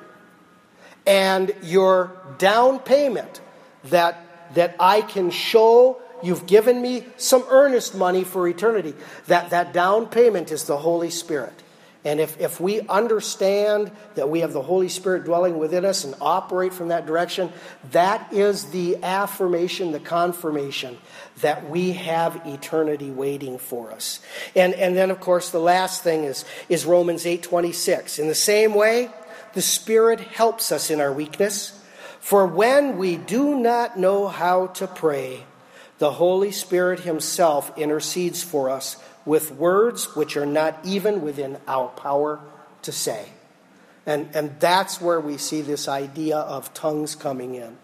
And 1.06 1.54
your 1.62 2.12
down 2.38 2.80
payment 2.80 3.40
that, 3.84 4.54
that 4.54 4.74
I 4.80 5.02
can 5.02 5.30
show 5.30 6.00
you've 6.22 6.46
given 6.46 6.80
me 6.80 7.06
some 7.16 7.44
earnest 7.48 7.94
money 7.94 8.24
for 8.24 8.46
eternity. 8.48 8.94
That, 9.26 9.50
that 9.50 9.72
down 9.72 10.06
payment 10.06 10.50
is 10.50 10.64
the 10.64 10.76
Holy 10.76 11.10
Spirit. 11.10 11.62
And 12.06 12.20
if, 12.20 12.40
if 12.40 12.60
we 12.60 12.82
understand 12.82 13.90
that 14.14 14.30
we 14.30 14.40
have 14.40 14.52
the 14.52 14.62
Holy 14.62 14.88
Spirit 14.88 15.24
dwelling 15.24 15.58
within 15.58 15.84
us 15.84 16.04
and 16.04 16.14
operate 16.20 16.72
from 16.72 16.88
that 16.88 17.04
direction, 17.04 17.52
that 17.90 18.32
is 18.32 18.66
the 18.66 19.02
affirmation, 19.02 19.90
the 19.90 19.98
confirmation 19.98 20.98
that 21.40 21.68
we 21.68 21.94
have 21.94 22.40
eternity 22.46 23.10
waiting 23.10 23.58
for 23.58 23.90
us. 23.90 24.20
And, 24.54 24.72
and 24.74 24.96
then, 24.96 25.10
of 25.10 25.18
course, 25.18 25.50
the 25.50 25.58
last 25.58 26.04
thing 26.04 26.22
is, 26.22 26.44
is 26.68 26.86
Romans 26.86 27.24
8.26. 27.24 28.20
In 28.20 28.28
the 28.28 28.36
same 28.36 28.74
way, 28.74 29.10
the 29.54 29.62
Spirit 29.62 30.20
helps 30.20 30.70
us 30.70 30.90
in 30.90 31.00
our 31.00 31.12
weakness. 31.12 31.76
For 32.20 32.46
when 32.46 32.98
we 32.98 33.16
do 33.16 33.58
not 33.58 33.98
know 33.98 34.28
how 34.28 34.68
to 34.68 34.86
pray, 34.86 35.44
the 35.98 36.12
Holy 36.12 36.52
Spirit 36.52 37.00
Himself 37.00 37.76
intercedes 37.78 38.42
for 38.42 38.70
us 38.70 38.96
with 39.24 39.52
words 39.52 40.14
which 40.14 40.36
are 40.36 40.46
not 40.46 40.78
even 40.84 41.22
within 41.22 41.58
our 41.66 41.88
power 41.88 42.40
to 42.82 42.92
say. 42.92 43.28
And, 44.06 44.28
and 44.34 44.58
that's 44.60 45.00
where 45.00 45.20
we 45.20 45.36
see 45.36 45.62
this 45.62 45.88
idea 45.88 46.38
of 46.38 46.72
tongues 46.72 47.16
coming 47.16 47.56
in. 47.56 47.76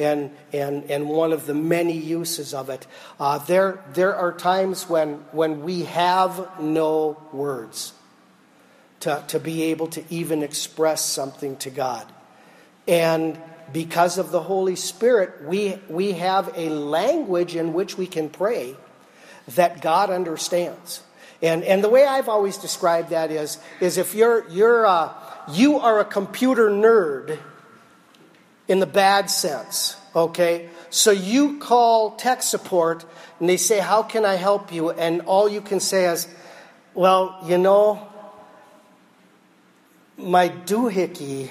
And, 0.00 0.30
and, 0.52 0.90
and 0.90 1.08
one 1.08 1.32
of 1.32 1.46
the 1.46 1.54
many 1.54 1.96
uses 1.96 2.52
of 2.54 2.68
it. 2.68 2.86
Uh, 3.20 3.38
there, 3.38 3.82
there 3.94 4.14
are 4.14 4.32
times 4.32 4.88
when, 4.88 5.14
when 5.30 5.62
we 5.62 5.84
have 5.84 6.60
no 6.60 7.20
words 7.32 7.92
to, 9.00 9.22
to 9.28 9.38
be 9.38 9.64
able 9.64 9.86
to 9.88 10.02
even 10.10 10.42
express 10.42 11.04
something 11.04 11.56
to 11.58 11.70
God. 11.70 12.06
And 12.88 13.40
because 13.72 14.18
of 14.18 14.30
the 14.30 14.40
Holy 14.40 14.76
Spirit, 14.76 15.44
we, 15.44 15.78
we 15.88 16.12
have 16.12 16.52
a 16.56 16.68
language 16.70 17.54
in 17.54 17.72
which 17.72 17.98
we 17.98 18.06
can 18.06 18.28
pray 18.28 18.76
that 19.54 19.80
God 19.82 20.10
understands. 20.10 21.02
And, 21.40 21.62
and 21.64 21.82
the 21.84 21.88
way 21.88 22.04
I've 22.04 22.28
always 22.28 22.56
described 22.56 23.10
that 23.10 23.30
is, 23.30 23.58
is 23.80 23.96
if 23.96 24.14
you're, 24.14 24.48
you're 24.48 24.84
a, 24.84 25.14
you 25.52 25.78
are 25.78 26.00
a 26.00 26.04
computer 26.04 26.68
nerd 26.68 27.38
in 28.66 28.80
the 28.80 28.86
bad 28.86 29.30
sense, 29.30 29.96
okay? 30.14 30.68
So 30.90 31.10
you 31.10 31.58
call 31.58 32.12
tech 32.12 32.42
support 32.42 33.04
and 33.40 33.48
they 33.48 33.56
say, 33.56 33.78
How 33.78 34.02
can 34.02 34.24
I 34.24 34.34
help 34.34 34.72
you? 34.72 34.90
And 34.90 35.22
all 35.22 35.48
you 35.48 35.60
can 35.60 35.80
say 35.80 36.06
is, 36.06 36.26
Well, 36.94 37.38
you 37.46 37.56
know, 37.56 38.06
my 40.16 40.48
doohickey 40.48 41.50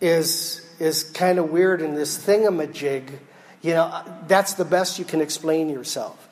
is, 0.00 0.66
is 0.78 1.04
kind 1.04 1.38
of 1.38 1.50
weird 1.50 1.82
in 1.82 1.94
this 1.94 2.18
thingamajig. 2.18 3.10
You 3.62 3.74
know, 3.74 4.02
that's 4.26 4.54
the 4.54 4.64
best 4.64 4.98
you 4.98 5.04
can 5.04 5.20
explain 5.20 5.68
yourself. 5.68 6.28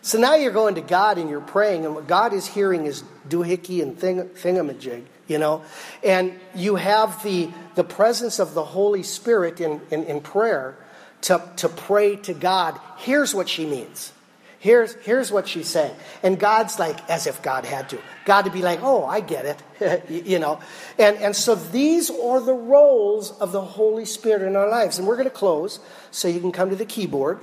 So 0.00 0.18
now 0.18 0.34
you're 0.34 0.52
going 0.52 0.74
to 0.74 0.80
God 0.80 1.18
and 1.18 1.30
you're 1.30 1.40
praying, 1.40 1.84
and 1.84 1.94
what 1.94 2.08
God 2.08 2.32
is 2.32 2.46
hearing 2.46 2.86
is 2.86 3.04
doohickey 3.28 3.82
and 3.82 3.96
thing, 3.96 4.28
thingamajig, 4.30 5.04
you 5.28 5.38
know. 5.38 5.62
And 6.02 6.38
you 6.56 6.74
have 6.74 7.22
the, 7.22 7.50
the 7.76 7.84
presence 7.84 8.40
of 8.40 8.54
the 8.54 8.64
Holy 8.64 9.04
Spirit 9.04 9.60
in, 9.60 9.80
in, 9.90 10.04
in 10.04 10.20
prayer 10.20 10.76
to, 11.22 11.42
to 11.56 11.68
pray 11.68 12.16
to 12.16 12.34
God. 12.34 12.80
Here's 12.98 13.32
what 13.32 13.48
she 13.48 13.64
means. 13.64 14.12
Here's, 14.62 14.94
here's 15.02 15.32
what 15.32 15.48
she's 15.48 15.66
saying. 15.66 15.92
And 16.22 16.38
God's 16.38 16.78
like, 16.78 17.10
as 17.10 17.26
if 17.26 17.42
God 17.42 17.64
had 17.64 17.88
to. 17.88 17.98
God 18.24 18.42
to 18.42 18.50
be 18.52 18.62
like, 18.62 18.78
oh, 18.80 19.04
I 19.04 19.18
get 19.18 19.60
it. 19.80 20.08
you 20.24 20.38
know. 20.38 20.60
And, 21.00 21.16
and 21.16 21.34
so 21.34 21.56
these 21.56 22.10
are 22.10 22.38
the 22.38 22.54
roles 22.54 23.32
of 23.40 23.50
the 23.50 23.60
Holy 23.60 24.04
Spirit 24.04 24.42
in 24.42 24.54
our 24.54 24.68
lives. 24.68 25.00
And 25.00 25.08
we're 25.08 25.16
going 25.16 25.28
to 25.28 25.34
close 25.34 25.80
so 26.12 26.28
you 26.28 26.38
can 26.38 26.52
come 26.52 26.70
to 26.70 26.76
the 26.76 26.84
keyboard. 26.84 27.40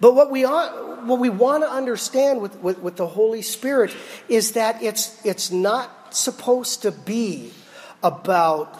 But 0.00 0.14
what 0.14 0.30
we, 0.30 0.44
what 0.44 1.18
we 1.18 1.28
want 1.28 1.62
to 1.62 1.70
understand 1.70 2.40
with, 2.40 2.56
with, 2.60 2.78
with 2.78 2.96
the 2.96 3.08
Holy 3.08 3.42
Spirit 3.42 3.94
is 4.26 4.52
that 4.52 4.82
it's, 4.82 5.22
it's 5.22 5.50
not 5.50 6.16
supposed 6.16 6.80
to 6.80 6.92
be 6.92 7.52
about, 8.02 8.74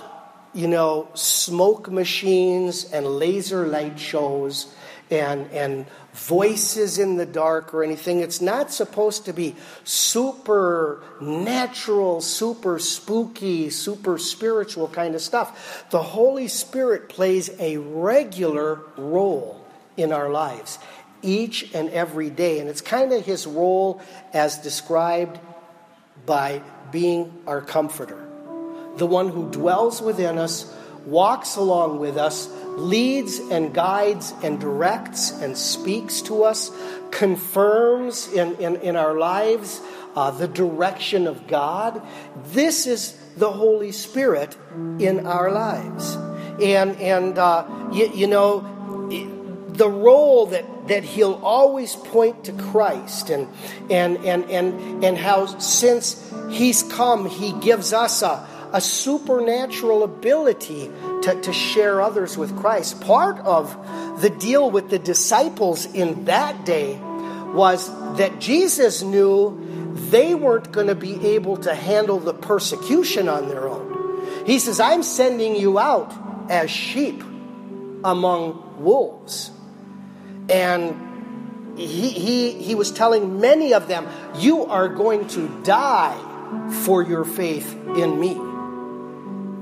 you 0.55 0.69
know, 0.69 1.09
smoke 1.13 1.91
machines 1.91 2.91
and 2.95 3.07
laser 3.07 3.67
light 3.67 4.01
shows 4.01 4.73
and, 5.11 5.51
and 5.53 5.87
voices 6.13 6.99
in 6.99 7.17
the 7.17 7.27
dark 7.27 7.73
or 7.73 7.85
anything. 7.85 8.21
It's 8.21 8.41
not 8.41 8.73
supposed 8.73 9.27
to 9.27 9.33
be 9.33 9.55
super 9.85 11.03
natural, 11.21 12.21
super 12.21 12.79
spooky, 12.79 13.71
super 13.71 14.19
spiritual 14.19 14.89
kind 14.89 15.15
of 15.15 15.21
stuff. 15.21 15.87
The 15.91 16.03
Holy 16.03 16.49
Spirit 16.49 17.09
plays 17.09 17.51
a 17.59 17.77
regular 17.77 18.81
role 18.97 19.65
in 19.97 20.13
our 20.13 20.31
lives 20.31 20.79
each 21.23 21.75
and 21.75 21.91
every 21.91 22.31
day. 22.31 22.61
And 22.61 22.69
it's 22.69 22.81
kind 22.81 23.13
of 23.13 23.25
his 23.25 23.47
role 23.47 24.01
as 24.33 24.59
described 24.59 25.39
by 26.25 26.63
being 26.91 27.43
our 27.47 27.61
comforter, 27.61 28.27
the 28.97 29.07
one 29.07 29.29
who 29.29 29.51
dwells 29.51 30.01
within 30.01 30.39
us, 30.39 30.73
walks 31.07 31.57
along 31.57 31.99
with 32.01 32.17
us, 32.17 32.49
leads 32.77 33.39
and 33.39 33.73
guides 33.73 34.35
and 34.43 34.61
directs 34.61 35.31
and 35.31 35.57
speaks 35.57 36.21
to 36.23 36.43
us, 36.45 36.71
confirms 37.11 38.31
in, 38.33 38.57
in, 38.57 38.77
in 38.77 38.97
our 38.97 39.15
lives 39.15 39.81
uh, 40.15 40.31
the 40.31 40.49
direction 40.49 41.27
of 41.27 41.47
God. 41.47 42.03
This 42.47 42.87
is 42.87 43.13
the 43.37 43.53
Holy 43.53 43.93
Spirit 43.93 44.57
in 44.99 45.27
our 45.27 45.51
lives. 45.51 46.17
And, 46.61 46.97
and 46.97 47.39
uh, 47.39 47.67
you, 47.93 48.11
you 48.13 48.27
know, 48.27 48.73
the 49.69 49.89
role 49.89 50.47
that, 50.47 50.89
that 50.89 51.05
he'll 51.05 51.41
always 51.45 51.95
point 51.95 52.45
to 52.45 52.53
Christ 52.53 53.31
and, 53.31 53.49
and, 53.91 54.17
and, 54.25 54.51
and, 54.51 55.05
and 55.05 55.19
how 55.19 55.47
since 55.59 56.33
he's 56.51 56.83
come, 56.83 57.29
he 57.29 57.53
gives 57.53 57.93
us 57.93 58.23
a, 58.23 58.49
a 58.73 58.81
supernatural 58.81 60.03
ability 60.03 60.91
to, 61.23 61.41
to 61.43 61.53
share 61.53 62.01
others 62.01 62.37
with 62.37 62.57
Christ. 62.59 63.01
Part 63.01 63.39
of 63.39 64.21
the 64.21 64.31
deal 64.31 64.71
with 64.71 64.91
the 64.91 64.99
disciples 64.99 65.87
in 65.87 66.25
that 66.27 66.65
day 66.65 66.99
was 67.53 67.89
that 68.17 68.41
Jesus 68.41 69.03
knew 69.03 69.95
they 70.11 70.35
weren't 70.35 70.73
going 70.73 70.89
to 70.89 70.95
be 70.95 71.35
able 71.35 71.57
to 71.59 71.75
handle 71.75 72.19
the 72.19 72.35
persecution 72.35 73.29
on 73.29 73.49
their 73.49 73.69
own. 73.69 74.45
He 74.47 74.59
says, 74.59 74.79
I'm 74.79 75.03
sending 75.03 75.57
you 75.57 75.79
out 75.79 76.13
as 76.51 76.71
sheep 76.71 77.23
among 78.05 78.77
wolves. 78.79 79.51
And 80.49 81.77
he, 81.79 82.11
he, 82.11 82.53
he 82.53 82.75
was 82.75 82.93
telling 82.93 83.41
many 83.41 83.75
of 83.75 83.89
them, 83.89 84.09
You 84.37 84.67
are 84.67 84.89
going 84.89 85.27
to 85.29 85.49
die 85.63 86.17
for 86.85 87.03
your 87.03 87.25
faith 87.25 87.75
in 87.97 88.19
me. 88.19 88.46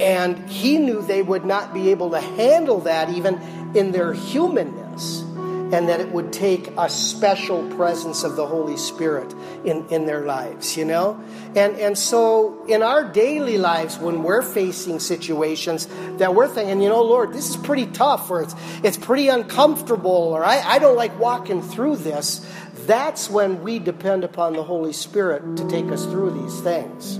And 0.00 0.48
he 0.50 0.78
knew 0.78 1.02
they 1.02 1.22
would 1.22 1.44
not 1.44 1.72
be 1.72 1.90
able 1.90 2.10
to 2.10 2.20
handle 2.20 2.80
that 2.80 3.10
even 3.10 3.40
in 3.74 3.92
their 3.92 4.12
humanness 4.12 5.24
and 5.72 5.88
that 5.88 5.98
it 5.98 6.12
would 6.12 6.32
take 6.32 6.68
a 6.78 6.88
special 6.88 7.68
presence 7.70 8.22
of 8.22 8.36
the 8.36 8.46
Holy 8.46 8.76
Spirit 8.76 9.34
in, 9.64 9.84
in 9.88 10.06
their 10.06 10.24
lives, 10.24 10.76
you 10.76 10.84
know? 10.84 11.20
And, 11.56 11.76
and 11.76 11.98
so 11.98 12.64
in 12.66 12.82
our 12.82 13.04
daily 13.04 13.58
lives, 13.58 13.98
when 13.98 14.22
we're 14.22 14.42
facing 14.42 15.00
situations 15.00 15.88
that 16.18 16.34
we're 16.34 16.46
thinking, 16.48 16.80
you 16.80 16.88
know, 16.88 17.02
Lord, 17.02 17.32
this 17.32 17.50
is 17.50 17.56
pretty 17.56 17.86
tough, 17.86 18.30
or 18.30 18.42
it's, 18.42 18.54
it's 18.84 18.96
pretty 18.96 19.28
uncomfortable, 19.28 20.10
or 20.10 20.44
I, 20.44 20.60
I 20.60 20.78
don't 20.78 20.96
like 20.96 21.18
walking 21.18 21.62
through 21.62 21.96
this, 21.96 22.46
that's 22.86 23.28
when 23.28 23.62
we 23.62 23.78
depend 23.78 24.22
upon 24.22 24.52
the 24.52 24.62
Holy 24.62 24.92
Spirit 24.92 25.56
to 25.56 25.68
take 25.68 25.86
us 25.86 26.04
through 26.04 26.40
these 26.40 26.60
things. 26.60 27.18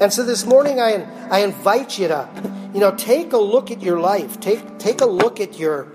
And 0.00 0.12
so 0.12 0.22
this 0.22 0.46
morning 0.46 0.80
I, 0.80 1.06
I 1.28 1.40
invite 1.40 1.98
you 1.98 2.08
to, 2.08 2.28
you 2.72 2.80
know, 2.80 2.94
take 2.94 3.32
a 3.32 3.38
look 3.38 3.70
at 3.70 3.82
your 3.82 4.00
life. 4.00 4.38
Take, 4.40 4.78
take 4.78 5.00
a 5.00 5.06
look 5.06 5.40
at 5.40 5.58
your, 5.58 5.88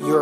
your 0.00 0.18